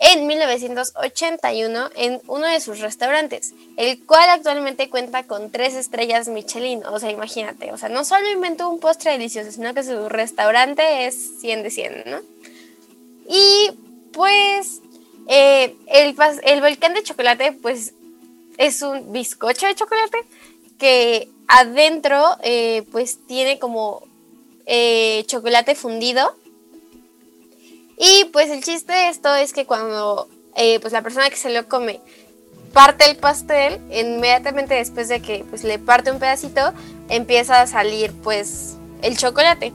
en 0.00 0.26
1981 0.26 1.90
en 1.94 2.22
uno 2.26 2.46
de 2.46 2.60
sus 2.60 2.80
restaurantes, 2.80 3.52
el 3.76 4.04
cual 4.06 4.30
actualmente 4.30 4.88
cuenta 4.88 5.24
con 5.24 5.50
tres 5.50 5.74
estrellas 5.74 6.28
Michelin. 6.28 6.84
O 6.86 6.98
sea, 6.98 7.10
imagínate, 7.10 7.70
o 7.70 7.76
sea, 7.76 7.90
no 7.90 8.04
solo 8.04 8.30
inventó 8.30 8.68
un 8.70 8.80
postre 8.80 9.12
delicioso, 9.12 9.52
sino 9.52 9.74
que 9.74 9.84
su 9.84 10.08
restaurante 10.08 11.06
es 11.06 11.40
100 11.40 11.62
de 11.62 11.70
100, 11.70 12.02
¿no? 12.06 12.20
Y 13.28 13.72
pues 14.12 14.80
eh, 15.28 15.76
el, 15.86 16.60
volcán 16.60 16.94
de 16.94 17.02
chocolate, 17.02 17.52
pues 17.52 17.92
es 18.56 18.80
un 18.80 19.12
bizcocho 19.12 19.66
de 19.66 19.74
chocolate 19.74 20.18
que 20.78 21.28
adentro 21.46 22.36
eh, 22.42 22.84
pues 22.90 23.18
tiene 23.26 23.58
como 23.58 24.02
eh, 24.64 25.24
chocolate 25.26 25.74
fundido 25.74 26.39
y 28.00 28.24
pues 28.32 28.50
el 28.50 28.64
chiste 28.64 28.92
de 28.92 29.08
esto 29.10 29.34
es 29.34 29.52
que 29.52 29.66
cuando 29.66 30.26
eh, 30.56 30.80
pues 30.80 30.92
la 30.92 31.02
persona 31.02 31.28
que 31.30 31.36
se 31.36 31.50
lo 31.50 31.68
come 31.68 32.00
parte 32.72 33.04
el 33.10 33.16
pastel, 33.16 33.80
inmediatamente 33.90 34.74
después 34.74 35.08
de 35.08 35.20
que 35.20 35.44
pues 35.50 35.64
le 35.64 35.78
parte 35.78 36.10
un 36.10 36.18
pedacito, 36.18 36.72
empieza 37.08 37.60
a 37.60 37.66
salir 37.66 38.12
pues 38.22 38.76
el 39.02 39.16
chocolate. 39.16 39.72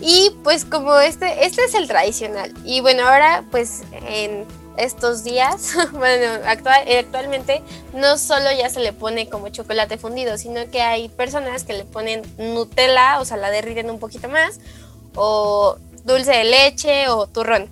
Y 0.00 0.30
pues 0.44 0.64
como 0.64 0.96
este, 0.98 1.46
este 1.46 1.64
es 1.64 1.74
el 1.74 1.88
tradicional. 1.88 2.52
Y 2.64 2.80
bueno, 2.80 3.06
ahora 3.06 3.44
pues 3.50 3.82
en 4.08 4.44
estos 4.76 5.24
días, 5.24 5.74
bueno, 5.92 6.40
actualmente 6.46 7.62
no 7.94 8.18
solo 8.18 8.52
ya 8.56 8.68
se 8.68 8.80
le 8.80 8.92
pone 8.92 9.28
como 9.28 9.48
chocolate 9.48 9.96
fundido, 9.96 10.36
sino 10.38 10.70
que 10.70 10.82
hay 10.82 11.08
personas 11.08 11.64
que 11.64 11.72
le 11.72 11.84
ponen 11.84 12.22
Nutella, 12.38 13.20
o 13.20 13.24
sea, 13.24 13.38
la 13.38 13.50
derriten 13.50 13.90
un 13.90 13.98
poquito 13.98 14.28
más, 14.28 14.60
o 15.14 15.78
dulce 16.06 16.30
de 16.30 16.44
leche 16.44 17.08
o 17.08 17.26
turrón. 17.26 17.68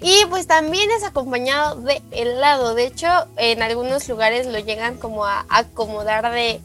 Y 0.00 0.26
pues 0.28 0.46
también 0.46 0.90
es 0.90 1.02
acompañado 1.02 1.80
de 1.80 2.02
helado. 2.10 2.74
De 2.74 2.86
hecho, 2.86 3.08
en 3.36 3.62
algunos 3.62 4.08
lugares 4.08 4.46
lo 4.46 4.58
llegan 4.58 4.98
como 4.98 5.24
a 5.24 5.46
acomodar 5.48 6.30
de 6.32 6.60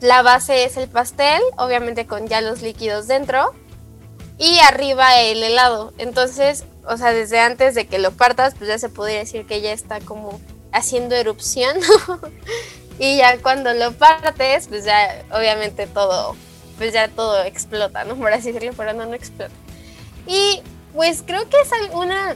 la 0.00 0.22
base 0.22 0.64
es 0.64 0.76
el 0.76 0.88
pastel, 0.88 1.40
obviamente 1.56 2.06
con 2.06 2.28
ya 2.28 2.42
los 2.42 2.60
líquidos 2.60 3.06
dentro. 3.06 3.54
Y 4.36 4.58
arriba 4.58 5.20
el 5.20 5.42
helado. 5.42 5.92
Entonces, 5.96 6.64
o 6.86 6.96
sea, 6.98 7.12
desde 7.12 7.40
antes 7.40 7.74
de 7.74 7.86
que 7.86 7.98
lo 7.98 8.10
partas, 8.10 8.54
pues 8.54 8.68
ya 8.68 8.78
se 8.78 8.90
podría 8.90 9.18
decir 9.18 9.46
que 9.46 9.62
ya 9.62 9.72
está 9.72 10.00
como 10.00 10.40
haciendo 10.72 11.14
erupción. 11.14 11.78
y 12.98 13.16
ya 13.16 13.38
cuando 13.40 13.72
lo 13.72 13.92
partes, 13.92 14.68
pues 14.68 14.84
ya 14.84 15.24
obviamente 15.32 15.86
todo 15.86 16.36
pues 16.78 16.92
ya 16.92 17.08
todo 17.08 17.42
explota, 17.44 18.04
¿no? 18.04 18.16
Por 18.18 18.32
así 18.32 18.52
decirlo, 18.52 18.74
pero 18.76 18.92
no, 18.92 19.06
no 19.06 19.14
explota. 19.14 19.54
Y 20.26 20.62
pues 20.94 21.22
creo 21.26 21.48
que 21.48 21.56
es 21.60 21.70
una... 21.92 22.34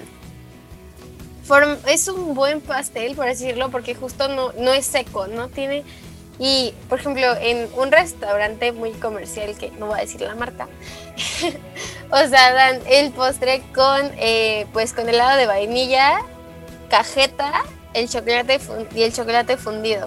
Es 1.87 2.09
un 2.09 2.35
buen 2.35 2.61
pastel, 2.61 3.17
por 3.17 3.27
así 3.27 3.47
decirlo, 3.47 3.71
porque 3.71 3.95
justo 3.95 4.29
no, 4.29 4.53
no 4.59 4.75
es 4.75 4.85
seco, 4.85 5.29
¿no? 5.29 5.49
Tiene... 5.49 5.83
Y, 6.39 6.75
por 6.91 7.01
ejemplo, 7.01 7.35
en 7.41 7.69
un 7.75 7.91
restaurante 7.91 8.71
muy 8.73 8.93
comercial, 8.93 9.57
que 9.57 9.71
no 9.73 9.87
voy 9.87 9.99
a 9.99 10.03
decir 10.03 10.21
la 10.21 10.35
marca, 10.35 10.69
o 12.11 12.29
sea, 12.29 12.53
dan 12.53 12.81
el 12.87 13.11
postre 13.13 13.63
con, 13.75 14.13
eh, 14.19 14.67
pues, 14.73 14.93
con 14.93 15.09
helado 15.09 15.39
de 15.39 15.47
vainilla, 15.47 16.21
cajeta, 16.91 17.65
el 17.95 18.09
chocolate 18.09 18.61
y 18.95 19.03
el 19.03 19.13
chocolate 19.13 19.57
fundido. 19.57 20.07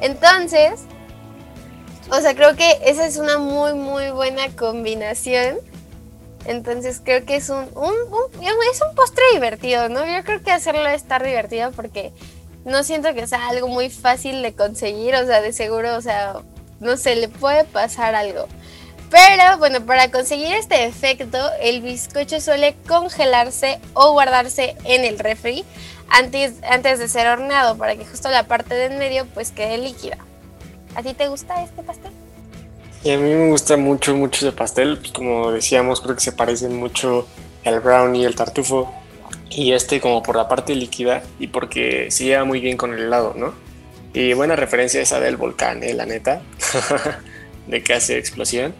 Entonces, 0.00 0.80
o 2.10 2.20
sea, 2.20 2.34
creo 2.34 2.56
que 2.56 2.78
esa 2.84 3.06
es 3.06 3.16
una 3.16 3.38
muy, 3.38 3.74
muy 3.74 4.10
buena 4.10 4.48
combinación. 4.56 5.58
Entonces 6.46 7.00
creo 7.04 7.24
que 7.24 7.36
es 7.36 7.48
un, 7.48 7.64
es 7.64 8.80
un 8.80 8.94
postre 8.94 9.24
divertido, 9.34 9.88
¿no? 9.88 10.06
Yo 10.06 10.22
creo 10.24 10.42
que 10.42 10.52
hacerlo 10.52 10.86
estar 10.88 11.24
divertido 11.24 11.72
porque 11.72 12.12
no 12.64 12.84
siento 12.84 13.14
que 13.14 13.26
sea 13.26 13.48
algo 13.48 13.66
muy 13.66 13.90
fácil 13.90 14.42
de 14.42 14.54
conseguir, 14.54 15.16
o 15.16 15.26
sea, 15.26 15.40
de 15.40 15.52
seguro, 15.52 15.96
o 15.96 16.00
sea, 16.00 16.36
no 16.78 16.96
sé, 16.96 17.16
le 17.16 17.28
puede 17.28 17.64
pasar 17.64 18.14
algo. 18.14 18.46
Pero 19.10 19.58
bueno, 19.58 19.84
para 19.84 20.10
conseguir 20.10 20.52
este 20.52 20.84
efecto, 20.84 21.38
el 21.60 21.80
bizcocho 21.80 22.40
suele 22.40 22.76
congelarse 22.88 23.80
o 23.94 24.12
guardarse 24.12 24.76
en 24.84 25.04
el 25.04 25.18
refri 25.18 25.64
antes, 26.08 26.54
antes 26.68 26.98
de 26.98 27.08
ser 27.08 27.26
horneado 27.28 27.76
para 27.76 27.96
que 27.96 28.04
justo 28.04 28.30
la 28.30 28.44
parte 28.44 28.74
de 28.74 28.86
en 28.86 28.98
medio 28.98 29.26
pues 29.26 29.52
quede 29.52 29.78
líquida. 29.78 30.18
¿A 30.96 31.02
ti 31.02 31.12
te 31.12 31.28
gusta 31.28 31.62
este 31.62 31.82
pastel? 31.82 32.10
Y 33.04 33.10
a 33.10 33.18
mí 33.18 33.34
me 33.34 33.50
gusta 33.50 33.76
mucho, 33.76 34.16
mucho 34.16 34.46
ese 34.46 34.56
pastel. 34.56 34.96
Pues 34.96 35.12
como 35.12 35.52
decíamos, 35.52 36.00
creo 36.00 36.14
que 36.14 36.22
se 36.22 36.32
parecen 36.32 36.74
mucho 36.74 37.28
el 37.64 37.80
brownie, 37.80 38.24
el 38.24 38.34
tartufo, 38.34 38.92
y 39.50 39.72
este 39.72 40.00
como 40.00 40.22
por 40.22 40.36
la 40.36 40.48
parte 40.48 40.74
líquida 40.74 41.22
y 41.38 41.48
porque 41.48 42.10
se 42.10 42.24
lleva 42.24 42.44
muy 42.44 42.60
bien 42.60 42.78
con 42.78 42.94
el 42.94 43.00
helado, 43.00 43.34
¿no? 43.36 43.52
Y 44.14 44.32
buena 44.32 44.56
referencia 44.56 45.02
esa 45.02 45.20
del 45.20 45.36
volcán, 45.36 45.82
¿eh? 45.82 45.92
la 45.92 46.06
neta, 46.06 46.40
de 47.66 47.82
que 47.82 47.92
hace 47.92 48.16
explosión. 48.16 48.74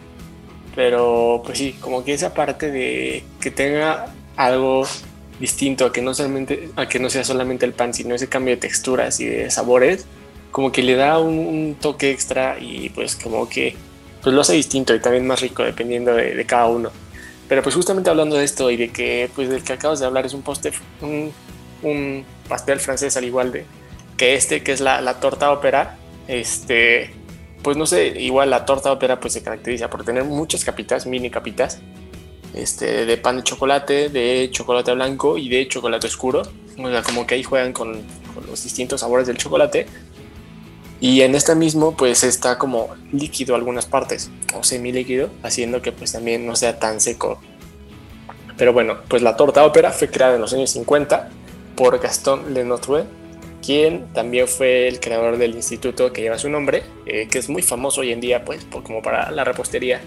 Pero 0.75 1.43
pues 1.45 1.59
sí, 1.59 1.77
como 1.79 2.03
que 2.03 2.13
esa 2.13 2.33
parte 2.33 2.71
de 2.71 3.23
que 3.39 3.51
tenga 3.51 4.07
algo 4.35 4.87
distinto, 5.39 5.85
a 5.85 5.93
que 5.93 6.01
no, 6.01 6.15
solamente, 6.15 6.69
a 6.75 6.89
que 6.89 6.97
no 6.97 7.11
sea 7.11 7.23
solamente 7.23 7.67
el 7.67 7.73
pan, 7.73 7.93
sino 7.93 8.15
ese 8.15 8.27
cambio 8.27 8.55
de 8.55 8.61
texturas 8.61 9.19
y 9.19 9.25
de 9.25 9.51
sabores, 9.51 10.07
como 10.57 10.71
que 10.71 10.81
le 10.81 10.95
da 10.95 11.19
un, 11.19 11.77
toque 11.79 12.09
extra 12.09 12.57
y 12.59 12.89
pues 12.89 13.15
como 13.15 13.47
que 13.47 13.75
pues 14.23 14.33
lo 14.33 14.41
hace 14.41 14.53
distinto 14.53 14.95
y 14.95 14.99
también 14.99 15.27
más 15.27 15.39
rico 15.39 15.61
dependiendo 15.61 16.15
de 16.15 16.43
cada 16.47 16.65
uno. 16.65 16.89
Pero 17.47 17.61
pues 17.61 17.75
justamente 17.75 18.09
hablando 18.09 18.35
de 18.35 18.43
esto 18.43 18.71
y 18.71 18.75
de 18.75 18.89
que 18.89 19.29
pues 19.35 19.49
del 19.49 19.63
que 19.63 19.73
acabas 19.73 19.99
de 19.99 20.07
hablar 20.07 20.25
es 20.25 20.33
un 20.33 20.41
postre, 20.41 20.71
un, 21.03 22.25
pastel 22.49 22.79
francés 22.79 23.15
al 23.17 23.25
igual 23.25 23.51
de 23.51 23.65
que 24.17 24.33
este, 24.33 24.63
que 24.63 24.71
es 24.71 24.81
la, 24.81 25.19
torta 25.19 25.51
ópera, 25.51 25.95
este, 26.27 27.13
pues 27.61 27.77
no 27.77 27.85
sé, 27.85 28.19
igual 28.19 28.49
la 28.49 28.65
torta 28.65 28.91
ópera 28.91 29.19
pues 29.19 29.33
se 29.33 29.43
caracteriza 29.43 29.91
por 29.91 30.03
tener 30.05 30.23
muchas 30.23 30.65
capitas, 30.65 31.05
mini 31.05 31.29
capitas, 31.29 31.81
este, 32.55 33.05
de 33.05 33.17
pan 33.17 33.37
de 33.37 33.43
chocolate, 33.43 34.09
de 34.09 34.49
chocolate 34.51 34.91
blanco 34.93 35.37
y 35.37 35.49
de 35.49 35.67
chocolate 35.67 36.07
oscuro. 36.07 36.41
O 36.79 36.89
sea, 36.89 37.03
como 37.03 37.27
que 37.27 37.35
ahí 37.35 37.43
juegan 37.43 37.73
con, 37.73 38.01
con 38.33 38.47
los 38.47 38.63
distintos 38.63 39.01
sabores 39.01 39.27
del 39.27 39.37
chocolate 39.37 39.85
y 40.99 41.21
en 41.21 41.35
este 41.35 41.55
mismo 41.55 41.95
pues 41.95 42.23
está 42.23 42.57
como 42.57 42.89
líquido 43.11 43.55
algunas 43.55 43.85
partes 43.85 44.31
o 44.55 44.63
semi 44.63 44.91
líquido, 44.91 45.29
haciendo 45.43 45.81
que 45.81 45.91
pues 45.91 46.11
también 46.11 46.45
no 46.45 46.55
sea 46.55 46.79
tan 46.79 46.99
seco. 46.99 47.39
Pero 48.57 48.73
bueno, 48.73 48.97
pues 49.07 49.21
la 49.21 49.35
torta 49.35 49.65
ópera 49.65 49.91
fue 49.91 50.09
creada 50.09 50.35
en 50.35 50.41
los 50.41 50.53
años 50.53 50.71
50 50.71 51.29
por 51.75 51.99
Gaston 51.99 52.53
Lenotre, 52.53 53.03
quien 53.63 54.07
también 54.13 54.47
fue 54.47 54.87
el 54.87 54.99
creador 54.99 55.37
del 55.37 55.55
instituto 55.55 56.11
que 56.11 56.21
lleva 56.21 56.39
su 56.39 56.49
nombre, 56.49 56.83
eh, 57.05 57.27
que 57.29 57.37
es 57.37 57.49
muy 57.49 57.61
famoso 57.61 58.01
hoy 58.01 58.11
en 58.11 58.19
día 58.19 58.43
pues 58.43 58.65
como 58.83 59.01
para 59.01 59.29
la 59.31 59.43
repostería. 59.43 60.01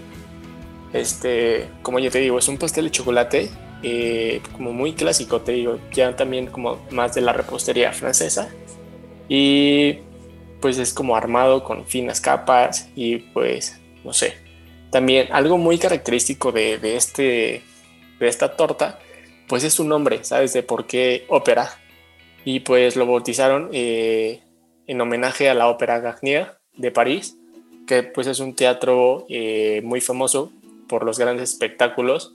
Este, 0.91 1.69
como 1.81 1.99
ya 1.99 2.09
te 2.09 2.19
digo, 2.19 2.37
es 2.37 2.49
un 2.49 2.57
pastel 2.57 2.85
de 2.85 2.91
chocolate 2.91 3.49
eh, 3.83 4.41
como 4.51 4.73
muy 4.73 4.93
clásico, 4.93 5.39
te 5.39 5.53
digo, 5.53 5.79
ya 5.93 6.15
también 6.17 6.47
como 6.47 6.79
más 6.91 7.15
de 7.15 7.21
la 7.21 7.31
repostería 7.31 7.93
francesa. 7.93 8.49
Y 9.29 9.99
pues 10.61 10.77
es 10.77 10.93
como 10.93 11.15
armado 11.15 11.63
con 11.63 11.85
finas 11.85 12.21
capas 12.21 12.89
y 12.95 13.17
pues 13.17 13.79
no 14.03 14.13
sé. 14.13 14.35
También 14.91 15.27
algo 15.31 15.57
muy 15.57 15.77
característico 15.77 16.51
de, 16.51 16.79
este, 16.95 17.63
de 18.19 18.27
esta 18.27 18.55
torta, 18.55 18.99
pues 19.47 19.63
es 19.63 19.73
su 19.73 19.83
nombre, 19.83 20.23
¿sabes? 20.23 20.53
De 20.53 20.63
por 20.63 20.85
qué 20.85 21.25
ópera. 21.29 21.69
Y 22.43 22.61
pues 22.61 22.95
lo 22.95 23.05
bautizaron 23.05 23.69
eh, 23.71 24.41
en 24.87 25.01
homenaje 25.01 25.49
a 25.49 25.53
la 25.53 25.67
ópera 25.67 25.99
Garnier 25.99 26.57
de 26.75 26.91
París, 26.91 27.37
que 27.87 28.03
pues 28.03 28.27
es 28.27 28.39
un 28.39 28.55
teatro 28.55 29.25
eh, 29.29 29.81
muy 29.83 30.01
famoso 30.01 30.51
por 30.87 31.05
los 31.05 31.19
grandes 31.19 31.51
espectáculos 31.51 32.33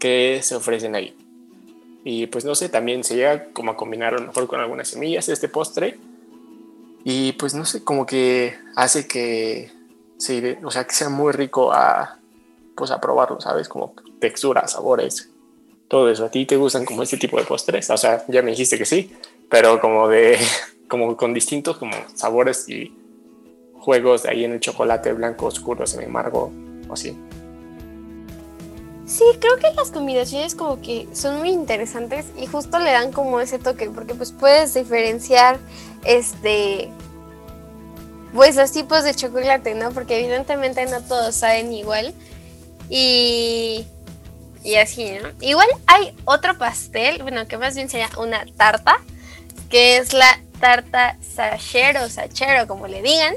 que 0.00 0.40
se 0.42 0.54
ofrecen 0.54 0.94
ahí. 0.94 1.14
Y 2.04 2.28
pues 2.28 2.44
no 2.44 2.54
sé, 2.54 2.68
también 2.68 3.04
se 3.04 3.16
llega 3.16 3.52
como 3.52 3.72
a 3.72 3.76
combinar 3.76 4.14
a 4.14 4.18
lo 4.18 4.28
mejor 4.28 4.46
con 4.46 4.60
algunas 4.60 4.88
semillas 4.88 5.28
este 5.28 5.48
postre 5.48 5.98
y 7.04 7.32
pues 7.32 7.54
no 7.54 7.64
sé, 7.64 7.84
como 7.84 8.06
que 8.06 8.54
hace 8.76 9.06
que, 9.06 9.70
se, 10.18 10.58
o 10.62 10.70
sea, 10.70 10.84
que 10.84 10.94
sea 10.94 11.08
muy 11.08 11.32
rico 11.32 11.72
a, 11.72 12.18
pues 12.76 12.90
a 12.90 13.00
probarlo, 13.00 13.40
¿sabes? 13.40 13.68
Como 13.68 13.94
texturas, 14.20 14.72
sabores, 14.72 15.30
todo 15.88 16.10
eso. 16.10 16.26
¿A 16.26 16.30
ti 16.30 16.46
te 16.46 16.56
gustan 16.56 16.84
como 16.84 17.02
este 17.02 17.16
tipo 17.16 17.38
de 17.38 17.44
postres? 17.44 17.90
O 17.90 17.96
sea, 17.96 18.24
ya 18.28 18.42
me 18.42 18.50
dijiste 18.50 18.78
que 18.78 18.84
sí, 18.84 19.16
pero 19.48 19.80
como 19.80 20.08
de, 20.08 20.38
como 20.88 21.16
con 21.16 21.34
distintos 21.34 21.78
como 21.78 21.92
sabores 22.14 22.68
y 22.68 22.94
juegos 23.78 24.24
de 24.24 24.30
ahí 24.30 24.44
en 24.44 24.52
el 24.52 24.60
chocolate 24.60 25.12
blanco 25.12 25.46
oscuro, 25.46 25.86
sin 25.86 26.02
embargo, 26.02 26.52
o 26.88 26.92
así. 26.92 27.16
Sí, 29.08 29.24
creo 29.40 29.56
que 29.56 29.74
las 29.74 29.90
combinaciones 29.90 30.54
como 30.54 30.82
que 30.82 31.08
son 31.14 31.38
muy 31.38 31.48
interesantes 31.48 32.26
y 32.36 32.46
justo 32.46 32.78
le 32.78 32.92
dan 32.92 33.10
como 33.10 33.40
ese 33.40 33.58
toque, 33.58 33.88
porque 33.88 34.14
pues 34.14 34.32
puedes 34.32 34.74
diferenciar 34.74 35.58
este 36.04 36.90
pues 38.34 38.56
los 38.56 38.70
tipos 38.70 39.04
de 39.04 39.14
chocolate, 39.14 39.74
¿no? 39.74 39.92
Porque 39.92 40.18
evidentemente 40.18 40.84
no 40.84 41.00
todos 41.00 41.34
saben 41.34 41.72
igual. 41.72 42.12
Y 42.90 43.86
y 44.62 44.74
así, 44.74 45.10
¿no? 45.22 45.30
Igual 45.40 45.68
hay 45.86 46.14
otro 46.26 46.58
pastel, 46.58 47.22
bueno, 47.22 47.48
que 47.48 47.56
más 47.56 47.74
bien 47.74 47.88
sería 47.88 48.10
una 48.18 48.44
tarta, 48.58 48.98
que 49.70 49.96
es 49.96 50.12
la 50.12 50.38
tarta 50.60 51.16
sachero 51.22 52.10
sachero, 52.10 52.66
como 52.68 52.86
le 52.88 53.00
digan. 53.00 53.36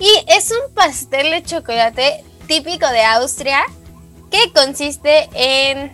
Y 0.00 0.10
es 0.26 0.50
un 0.50 0.74
pastel 0.74 1.30
de 1.30 1.44
chocolate 1.44 2.24
típico 2.48 2.88
de 2.88 3.04
Austria 3.04 3.64
que 4.34 4.52
consiste 4.52 5.28
en 5.34 5.92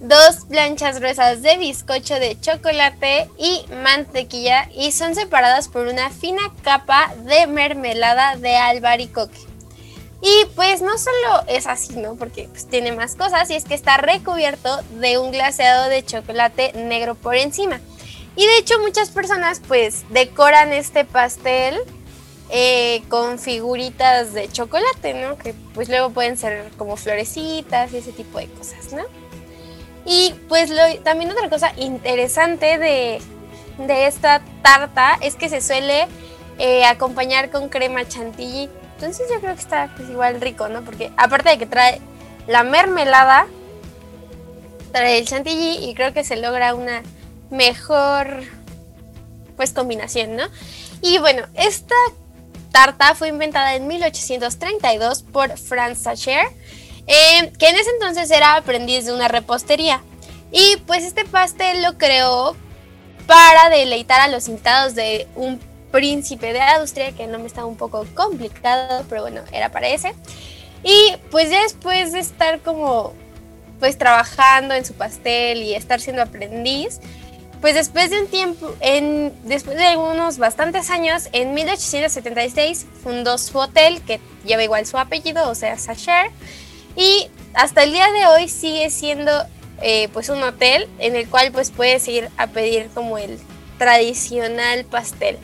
dos 0.00 0.44
planchas 0.48 0.98
gruesas 0.98 1.40
de 1.40 1.56
bizcocho 1.56 2.14
de 2.14 2.36
chocolate 2.40 3.28
y 3.38 3.64
mantequilla 3.84 4.68
y 4.74 4.90
son 4.90 5.14
separadas 5.14 5.68
por 5.68 5.86
una 5.86 6.10
fina 6.10 6.42
capa 6.62 7.14
de 7.24 7.46
mermelada 7.46 8.34
de 8.34 8.56
albaricoque. 8.56 9.38
Y 10.20 10.46
pues 10.56 10.82
no 10.82 10.98
solo 10.98 11.44
es 11.46 11.68
así, 11.68 11.94
¿no? 11.94 12.16
Porque 12.16 12.48
pues, 12.50 12.66
tiene 12.66 12.90
más 12.90 13.14
cosas 13.14 13.48
y 13.50 13.54
es 13.54 13.64
que 13.64 13.74
está 13.74 13.98
recubierto 13.98 14.82
de 14.98 15.18
un 15.18 15.30
glaseado 15.30 15.88
de 15.88 16.04
chocolate 16.04 16.72
negro 16.72 17.14
por 17.14 17.36
encima. 17.36 17.80
Y 18.34 18.46
de 18.46 18.58
hecho 18.58 18.80
muchas 18.80 19.10
personas 19.10 19.62
pues 19.68 20.04
decoran 20.10 20.72
este 20.72 21.04
pastel 21.04 21.78
eh, 22.50 23.02
con 23.08 23.38
figuritas 23.38 24.32
de 24.32 24.48
chocolate, 24.48 25.14
¿no? 25.14 25.36
Que 25.36 25.54
pues 25.74 25.88
luego 25.88 26.10
pueden 26.10 26.38
ser 26.38 26.70
como 26.78 26.96
florecitas 26.96 27.92
y 27.92 27.98
ese 27.98 28.12
tipo 28.12 28.38
de 28.38 28.46
cosas, 28.46 28.92
¿no? 28.92 29.02
Y 30.06 30.34
pues 30.48 30.72
también 31.04 31.30
otra 31.30 31.50
cosa 31.50 31.72
interesante 31.76 32.78
de, 32.78 33.20
esta 34.06 34.40
tarta 34.62 35.18
es 35.20 35.36
que 35.36 35.50
se 35.50 35.60
suele 35.60 36.08
eh, 36.58 36.86
acompañar 36.86 37.50
con 37.50 37.68
crema 37.68 38.08
chantilly. 38.08 38.70
Entonces 38.94 39.28
yo 39.30 39.38
creo 39.40 39.54
que 39.54 39.60
está 39.60 39.92
pues 39.94 40.08
igual 40.08 40.40
rico, 40.40 40.68
¿no? 40.68 40.82
Porque 40.82 41.12
aparte 41.18 41.50
de 41.50 41.58
que 41.58 41.66
trae 41.66 42.00
la 42.46 42.62
mermelada, 42.62 43.46
trae 44.92 45.18
el 45.18 45.26
chantilly 45.26 45.84
y 45.84 45.94
creo 45.94 46.14
que 46.14 46.24
se 46.24 46.36
logra 46.36 46.74
una 46.74 47.02
mejor 47.50 48.44
pues 49.56 49.72
combinación, 49.72 50.36
¿no? 50.36 50.44
Y 51.02 51.18
bueno, 51.18 51.42
esta 51.54 51.94
tarta 52.70 53.14
fue 53.14 53.28
inventada 53.28 53.74
en 53.74 53.86
1832 53.86 55.22
por 55.22 55.56
Franz 55.58 56.00
Sacher, 56.00 56.46
eh, 57.06 57.52
que 57.58 57.68
en 57.68 57.76
ese 57.76 57.90
entonces 57.90 58.30
era 58.30 58.56
aprendiz 58.56 59.06
de 59.06 59.12
una 59.12 59.28
repostería. 59.28 60.02
Y 60.52 60.76
pues 60.86 61.04
este 61.04 61.24
pastel 61.24 61.82
lo 61.82 61.98
creó 61.98 62.56
para 63.26 63.68
deleitar 63.68 64.20
a 64.20 64.28
los 64.28 64.48
invitados 64.48 64.94
de 64.94 65.26
un 65.36 65.60
príncipe 65.90 66.52
de 66.52 66.60
Austria, 66.60 67.12
que 67.12 67.26
no 67.26 67.38
me 67.38 67.46
estaba 67.46 67.66
un 67.66 67.76
poco 67.76 68.06
complicado, 68.14 69.04
pero 69.08 69.22
bueno, 69.22 69.42
era 69.52 69.70
para 69.70 69.88
ese. 69.88 70.14
Y 70.82 71.16
pues 71.30 71.50
ya 71.50 71.62
después 71.62 72.12
de 72.12 72.20
estar 72.20 72.60
como 72.60 73.12
pues 73.80 73.96
trabajando 73.96 74.74
en 74.74 74.84
su 74.84 74.94
pastel 74.94 75.62
y 75.62 75.74
estar 75.74 76.00
siendo 76.00 76.22
aprendiz, 76.22 77.00
pues 77.60 77.74
después 77.74 78.10
de 78.10 78.20
un 78.20 78.28
tiempo, 78.28 78.74
en, 78.80 79.32
después 79.44 79.76
de 79.76 79.96
unos 79.96 80.38
bastantes 80.38 80.90
años, 80.90 81.28
en 81.32 81.54
1876 81.54 82.86
fundó 83.02 83.36
su 83.38 83.58
hotel, 83.58 84.00
que 84.02 84.20
lleva 84.44 84.62
igual 84.62 84.86
su 84.86 84.96
apellido, 84.96 85.48
o 85.48 85.54
sea, 85.54 85.76
Sacher, 85.78 86.30
y 86.96 87.30
hasta 87.54 87.82
el 87.82 87.92
día 87.92 88.10
de 88.12 88.26
hoy 88.26 88.48
sigue 88.48 88.90
siendo 88.90 89.30
eh, 89.80 90.08
pues 90.12 90.28
un 90.28 90.42
hotel 90.42 90.88
en 90.98 91.16
el 91.16 91.28
cual 91.28 91.52
pues 91.52 91.70
puedes 91.70 92.06
ir 92.08 92.28
a 92.36 92.48
pedir 92.48 92.88
como 92.94 93.18
el 93.18 93.38
tradicional 93.78 94.84
pastel 94.84 95.38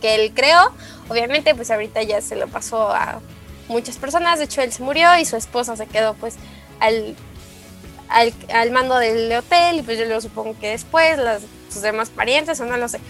que 0.00 0.16
él 0.16 0.32
creó. 0.34 0.72
Obviamente 1.08 1.54
pues 1.54 1.70
ahorita 1.70 2.02
ya 2.02 2.20
se 2.20 2.36
lo 2.36 2.48
pasó 2.48 2.90
a 2.90 3.20
muchas 3.68 3.96
personas, 3.96 4.38
de 4.38 4.46
hecho 4.46 4.62
él 4.62 4.72
se 4.72 4.82
murió 4.82 5.16
y 5.18 5.24
su 5.24 5.36
esposa 5.36 5.76
se 5.76 5.86
quedó 5.86 6.14
pues 6.14 6.36
al 6.80 7.16
al, 8.08 8.70
mando 8.70 8.98
del 8.98 9.32
hotel 9.32 9.78
y 9.78 9.82
pues 9.82 9.98
yo 9.98 10.04
lo 10.04 10.20
supongo 10.20 10.58
que 10.58 10.70
después 10.70 11.18
sus 11.72 11.82
demás 11.82 12.10
parientes 12.10 12.60
o 12.60 12.64
no 12.64 12.76
lo 12.76 12.88
sé. 12.88 13.00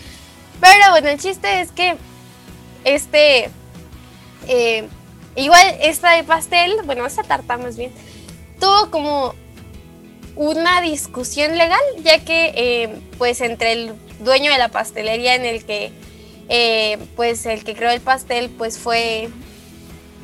Pero 0.61 0.91
bueno, 0.91 1.09
el 1.09 1.19
chiste 1.19 1.61
es 1.61 1.71
que 1.73 1.97
este, 2.85 3.51
eh, 4.49 4.89
igual 5.37 5.77
esta 5.81 6.23
pastel, 6.25 6.73
bueno, 6.85 7.07
esta 7.07 7.23
tarta 7.23 7.59
más 7.59 7.77
bien, 7.77 7.93
tuvo 8.61 8.91
como 8.91 9.35
una 10.37 10.81
discusión 10.81 11.59
legal, 11.59 11.81
ya 12.03 12.25
que 12.25 12.53
eh, 12.57 13.01
pues 13.19 13.41
entre 13.41 13.73
el 13.73 13.95
dueño 14.21 14.51
de 14.53 14.59
la 14.59 14.69
pastelería 14.69 15.35
en 15.35 15.45
el 15.45 15.65
que 15.65 15.93
eh, 16.49 16.99
pues 17.17 17.45
el 17.47 17.65
que 17.65 17.75
creó 17.75 17.91
el 17.91 18.01
pastel 18.01 18.49
pues 18.49 18.79
fue 18.79 19.29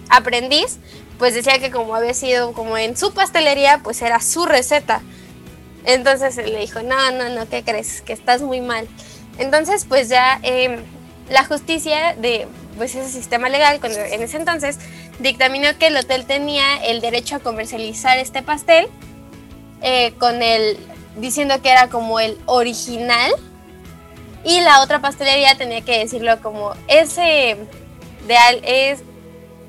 aprendiz, 0.09 0.79
pues 1.19 1.35
decía 1.35 1.59
que 1.59 1.71
como 1.71 1.95
había 1.95 2.15
sido 2.15 2.53
como 2.53 2.77
en 2.77 2.97
su 2.97 3.13
pastelería, 3.15 3.81
pues 3.83 4.03
era 4.03 4.21
su 4.21 4.47
receta. 4.47 5.03
Entonces 5.85 6.37
le 6.37 6.59
dijo, 6.59 6.83
no, 6.83 7.11
no, 7.13 7.29
no, 7.29 7.49
¿qué 7.49 7.63
crees? 7.63 8.03
Que 8.03 8.13
estás 8.13 8.43
muy 8.43 8.61
mal. 8.61 8.89
Entonces, 9.39 9.85
pues 9.89 10.09
ya 10.09 10.39
em, 10.43 10.83
la 11.29 11.45
justicia 11.45 12.15
de 12.15 12.47
pues 12.77 12.95
ese 12.95 13.11
sistema 13.11 13.49
legal 13.49 13.79
cuando, 13.81 14.01
en 14.01 14.23
ese 14.23 14.37
entonces 14.37 14.79
dictaminó 15.21 15.79
que 15.79 15.89
el 15.89 15.97
hotel 15.97 16.27
tenía 16.27 16.77
el 16.85 17.01
derecho 17.01 17.37
a 17.37 17.39
comercializar 17.39 18.19
este 18.19 18.43
pastel 18.43 18.89
eh, 19.81 20.13
con 20.19 20.43
el 20.43 20.77
diciendo 21.17 21.63
que 21.63 21.71
era 21.71 21.89
como 21.89 22.19
el 22.19 22.37
original 22.47 23.31
y 24.45 24.61
la 24.61 24.83
otra 24.83 25.01
pastelería 25.01 25.57
tenía 25.57 25.83
que 25.83 25.99
decirlo 25.99 26.41
como 26.43 26.75
ese 26.89 27.57
de 28.27 28.37
es 28.65 29.03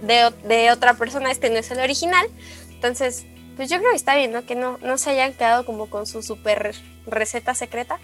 de, 0.05 0.31
de, 0.47 0.71
otra 0.71 0.93
persona 0.93 1.31
este 1.31 1.49
no 1.49 1.57
es 1.57 1.69
el 1.71 1.79
original 1.79 2.27
entonces 2.69 3.25
pues 3.55 3.69
yo 3.69 3.77
creo 3.77 3.91
que 3.91 3.97
está 3.97 4.15
bien 4.15 4.31
no 4.31 4.45
que 4.45 4.55
no, 4.55 4.77
no 4.79 4.97
se 4.97 5.11
hayan 5.11 5.33
quedado 5.33 5.65
como 5.65 5.89
con 5.89 6.05
su 6.05 6.21
super 6.23 6.75
receta 7.07 7.53
secreta 7.53 7.99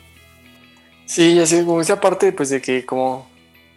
sí 1.06 1.40
así 1.40 1.64
como 1.66 1.82
esa 1.82 2.00
parte 2.00 2.32
pues 2.32 2.50
de 2.50 2.62
que 2.62 2.86
como 2.86 3.32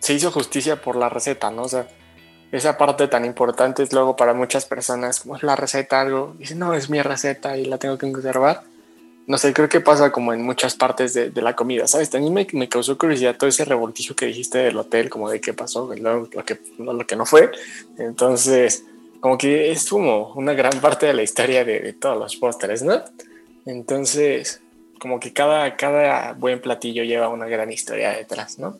se 0.04 0.12
hizo 0.12 0.30
justicia 0.30 0.82
por 0.82 0.96
la 0.96 1.08
receta, 1.08 1.50
¿no? 1.50 1.62
O 1.62 1.68
sea, 1.68 1.88
esa 2.52 2.76
parte 2.76 3.08
tan 3.08 3.24
importante 3.24 3.82
es 3.82 3.90
luego 3.94 4.16
para 4.16 4.34
muchas 4.34 4.66
personas, 4.66 5.20
como 5.20 5.34
es 5.34 5.42
la 5.42 5.56
receta, 5.56 6.02
algo, 6.02 6.34
dicen, 6.38 6.58
no, 6.58 6.74
es 6.74 6.90
mi 6.90 7.00
receta 7.00 7.56
y 7.56 7.64
la 7.64 7.78
tengo 7.78 7.96
que 7.96 8.12
conservar. 8.12 8.64
No 9.26 9.38
sé, 9.38 9.54
creo 9.54 9.68
que 9.68 9.80
pasa 9.80 10.12
como 10.12 10.34
en 10.34 10.42
muchas 10.42 10.74
partes 10.74 11.14
de, 11.14 11.30
la 11.40 11.56
comida, 11.56 11.86
¿sabes? 11.86 12.10
También 12.10 12.34
me, 12.34 12.46
me, 12.52 12.68
causó 12.68 12.98
curiosidad 12.98 13.36
todo 13.36 13.48
ese 13.48 13.64
revoltijo 13.64 14.14
que 14.14 14.26
dijiste 14.26 14.58
del 14.58 14.76
hotel, 14.76 15.08
como 15.08 15.30
de 15.30 15.40
qué 15.40 15.54
pasó, 15.54 15.94
lo, 15.94 16.28
lo, 16.30 16.44
que, 16.44 16.58
lo 16.78 17.06
que 17.06 17.16
no 17.16 17.24
fue. 17.24 17.50
Entonces, 17.98 18.84
como 19.20 19.38
que 19.38 19.70
es 19.70 19.88
como 19.88 20.34
una 20.34 20.52
gran 20.52 20.78
parte 20.80 21.06
de 21.06 21.14
la 21.14 21.22
historia 21.22 21.64
de, 21.64 21.80
de 21.80 21.92
todos 21.94 22.18
los 22.18 22.36
pósteres, 22.36 22.82
¿no? 22.82 23.02
Entonces, 23.64 24.60
como 24.98 25.20
que 25.20 25.32
cada, 25.32 25.76
cada 25.76 26.32
buen 26.32 26.60
platillo 26.60 27.04
lleva 27.04 27.28
una 27.28 27.46
gran 27.46 27.70
historia 27.70 28.12
detrás, 28.12 28.58
¿no? 28.58 28.78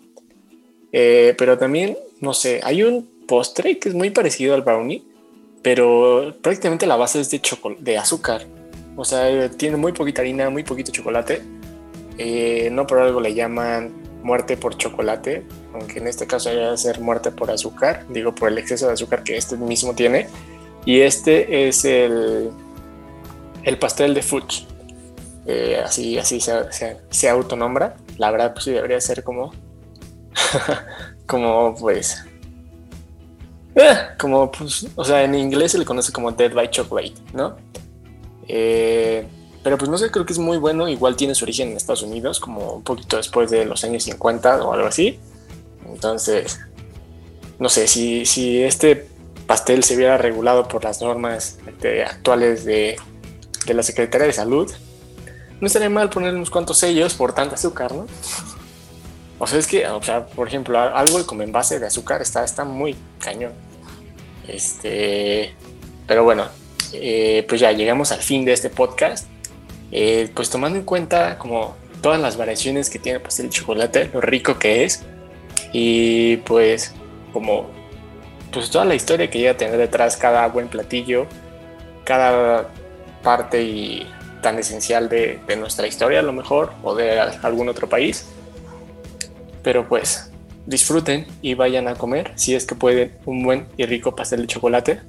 Eh, 0.93 1.35
pero 1.37 1.59
también, 1.59 1.99
no 2.21 2.35
sé, 2.35 2.61
hay 2.63 2.83
un 2.83 3.07
postre 3.27 3.79
que 3.79 3.89
es 3.89 3.95
muy 3.95 4.11
parecido 4.11 4.55
al 4.55 4.63
brownie, 4.63 5.03
pero 5.63 6.35
prácticamente 6.41 6.87
la 6.87 6.97
base 6.97 7.21
es 7.21 7.31
de, 7.31 7.43
de 7.81 7.99
azúcar. 7.99 8.47
O 8.97 9.05
sea, 9.05 9.51
tiene 9.51 9.77
muy 9.77 9.93
poquita 9.93 10.23
harina, 10.23 10.51
muy 10.51 10.63
poquito 10.65 10.93
chocolate. 10.93 11.43
Eh, 12.19 12.69
no 12.71 12.87
por 12.87 12.99
algo 12.99 13.21
le 13.21 13.35
llaman 13.35 13.93
muerte 14.23 14.57
por 14.57 14.77
chocolate, 14.77 15.45
aunque 15.75 15.99
en 15.99 16.07
este 16.07 16.27
caso 16.27 16.49
haya 16.49 16.71
de 16.71 16.79
ser 16.79 17.01
muerte 17.01 17.31
por 17.31 17.51
azúcar, 17.51 18.07
digo 18.09 18.35
por 18.35 18.49
el 18.49 18.59
exceso 18.59 18.87
de 18.87 18.95
azúcar 18.95 19.23
que 19.23 19.37
este 19.37 19.57
mismo 19.57 19.95
tiene. 19.95 20.29
Y 20.85 21.01
este 21.01 21.69
es 21.69 21.85
el, 21.85 22.51
el 23.63 23.79
pastel 23.79 24.15
de 24.15 24.23
Fuchs. 24.23 24.67
Eh, 25.47 25.81
así 25.85 26.17
así 26.19 26.41
se, 26.41 26.73
se, 26.73 26.97
se, 27.11 27.29
autonombra. 27.29 27.97
La 28.17 28.31
verdad, 28.31 28.55
pues 28.55 28.65
sí, 28.65 28.71
debería 28.71 29.01
ser 29.01 29.23
como 29.23 29.53
como 31.27 31.75
pues... 31.75 32.25
Eh, 33.75 33.97
como 34.19 34.51
pues, 34.53 34.87
o 34.95 35.05
sea, 35.05 35.25
en 35.25 35.35
inglés 35.35 35.73
se 35.73 35.79
le 35.79 35.85
conoce 35.85 36.13
como 36.13 36.31
Dead 36.31 36.53
by 36.53 36.71
Chocolate, 36.71 37.15
¿no? 37.33 37.57
Eh, 38.49 39.27
pero 39.63 39.79
pues 39.79 39.91
no 39.91 39.97
sé, 39.97 40.11
creo 40.11 40.27
que 40.27 40.33
es 40.33 40.39
muy 40.39 40.59
bueno. 40.59 40.89
Igual 40.89 41.17
tiene 41.17 41.35
su 41.35 41.45
origen 41.45 41.71
en 41.71 41.77
Estados 41.77 42.03
Unidos, 42.03 42.41
como 42.41 42.75
un 42.75 42.83
poquito 42.83 43.17
después 43.17 43.51
de 43.51 43.65
los 43.65 43.83
años 43.85 44.05
50 44.05 44.65
o 44.65 44.73
algo 44.73 44.87
así. 44.87 45.19
Entonces, 45.87 46.61
no 47.59 47.69
sé, 47.69 47.87
si, 47.87 48.27
si 48.27 48.63
este 48.63 49.09
pastel 49.47 49.85
se 49.85 49.97
hubiera 49.97 50.19
regulado 50.19 50.69
por 50.69 50.85
las 50.85 51.01
normas 51.01 51.59
actuales 52.07 52.65
de, 52.65 52.97
de 53.67 53.75
la 53.75 53.83
Secretaría 53.83 54.27
de 54.27 54.33
Salud, 54.33 54.71
no 55.61 55.67
estaría 55.67 55.91
mal 55.91 56.11
poner 56.11 56.35
unos 56.35 56.51
cuantos 56.51 56.79
sellos 56.79 57.15
por 57.15 57.35
tanta 57.35 57.55
azúcar, 57.55 57.93
¿no? 57.93 58.07
O 59.37 59.49
sea, 59.49 59.59
es 59.59 59.67
que, 59.67 59.87
o 59.87 60.01
sea, 60.01 60.27
por 60.27 60.47
ejemplo, 60.47 60.79
algo 60.79 61.27
como 61.27 61.43
en 61.43 61.51
base 61.51 61.81
de 61.81 61.87
azúcar 61.87 62.23
está, 62.23 62.45
está 62.45 62.65
muy 62.65 62.97
cañón. 63.19 63.53
Este, 64.47 65.55
pero 66.07 66.23
bueno, 66.23 66.47
eh, 66.95 67.45
pues 67.49 67.61
ya 67.61 67.73
llegamos 67.73 68.13
al 68.13 68.21
fin 68.21 68.45
de 68.45 68.53
este 68.53 68.71
podcast. 68.71 69.27
Eh, 69.93 70.29
pues 70.35 70.51
tomando 70.51 70.79
en 70.79 70.85
cuenta 70.85 71.39
como 71.39 71.77
todas 72.01 72.21
las 72.21 72.37
variaciones 72.37 72.91
que 72.91 72.99
tiene 72.99 73.21
pues, 73.21 73.39
el 73.41 73.51
chocolate, 73.51 74.11
lo 74.13 74.21
rico 74.21 74.59
que 74.59 74.85
es, 74.85 75.05
y 75.73 76.39
pues 76.39 76.93
como 77.33 77.71
pues 78.53 78.71
toda 78.71 78.85
la 78.85 78.95
historia 78.95 79.31
que 79.31 79.39
llega 79.39 79.53
a 79.53 79.57
tener 79.57 79.77
detrás 79.77 80.17
cada 80.17 80.47
buen 80.49 80.69
platillo, 80.69 81.27
cada 82.05 82.69
parte 83.23 83.63
y 83.63 84.07
tan 84.43 84.59
esencial 84.59 85.09
de, 85.09 85.41
de 85.47 85.57
nuestra 85.57 85.87
historia 85.87 86.21
a 86.21 86.23
lo 86.23 86.33
mejor, 86.33 86.73
o 86.83 86.95
de 86.95 87.19
algún 87.21 87.69
otro 87.69 87.89
país 87.89 88.27
pero 89.65 89.89
pues 89.89 90.31
disfruten 90.67 91.27
y 91.43 91.55
vayan 91.55 91.89
a 91.89 91.97
comer, 91.97 92.31
si 92.37 92.55
es 92.55 92.67
que 92.67 92.77
pueden, 92.77 93.17
un 93.25 93.43
buen 93.43 93.67
y 93.77 93.87
rico 93.87 94.15
pastel 94.15 94.43
de 94.43 94.47
chocolate 94.47 95.01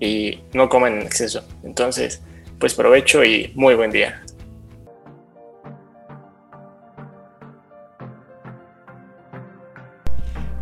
y 0.00 0.40
no 0.52 0.68
coman 0.68 0.94
en 0.94 1.02
exceso. 1.02 1.42
Entonces, 1.62 2.22
pues 2.58 2.74
provecho 2.74 3.24
y 3.24 3.52
muy 3.54 3.74
buen 3.74 3.90
día. 3.90 4.22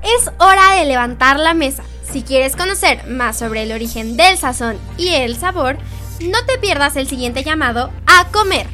Es 0.03 0.31
hora 0.39 0.75
de 0.77 0.85
levantar 0.85 1.39
la 1.39 1.55
mesa. 1.55 1.83
Si 2.03 2.23
quieres 2.23 2.57
conocer 2.57 3.07
más 3.07 3.39
sobre 3.39 3.63
el 3.63 3.73
origen 3.73 4.17
del 4.17 4.37
sazón 4.37 4.79
y 4.99 5.09
el 5.09 5.37
sabor, 5.37 5.79
no 6.21 6.45
te 6.47 6.59
pierdas 6.59 6.97
el 6.97 7.09
siguiente 7.09 7.43
llamado 7.43 7.91
a 8.07 8.31
comer, 8.31 8.67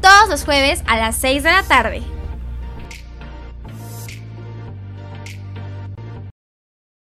todos 0.00 0.28
los 0.28 0.44
jueves 0.44 0.82
a 0.86 0.96
las 0.96 1.16
6 1.16 1.42
de 1.42 1.50
la 1.50 1.62
tarde. 1.64 2.15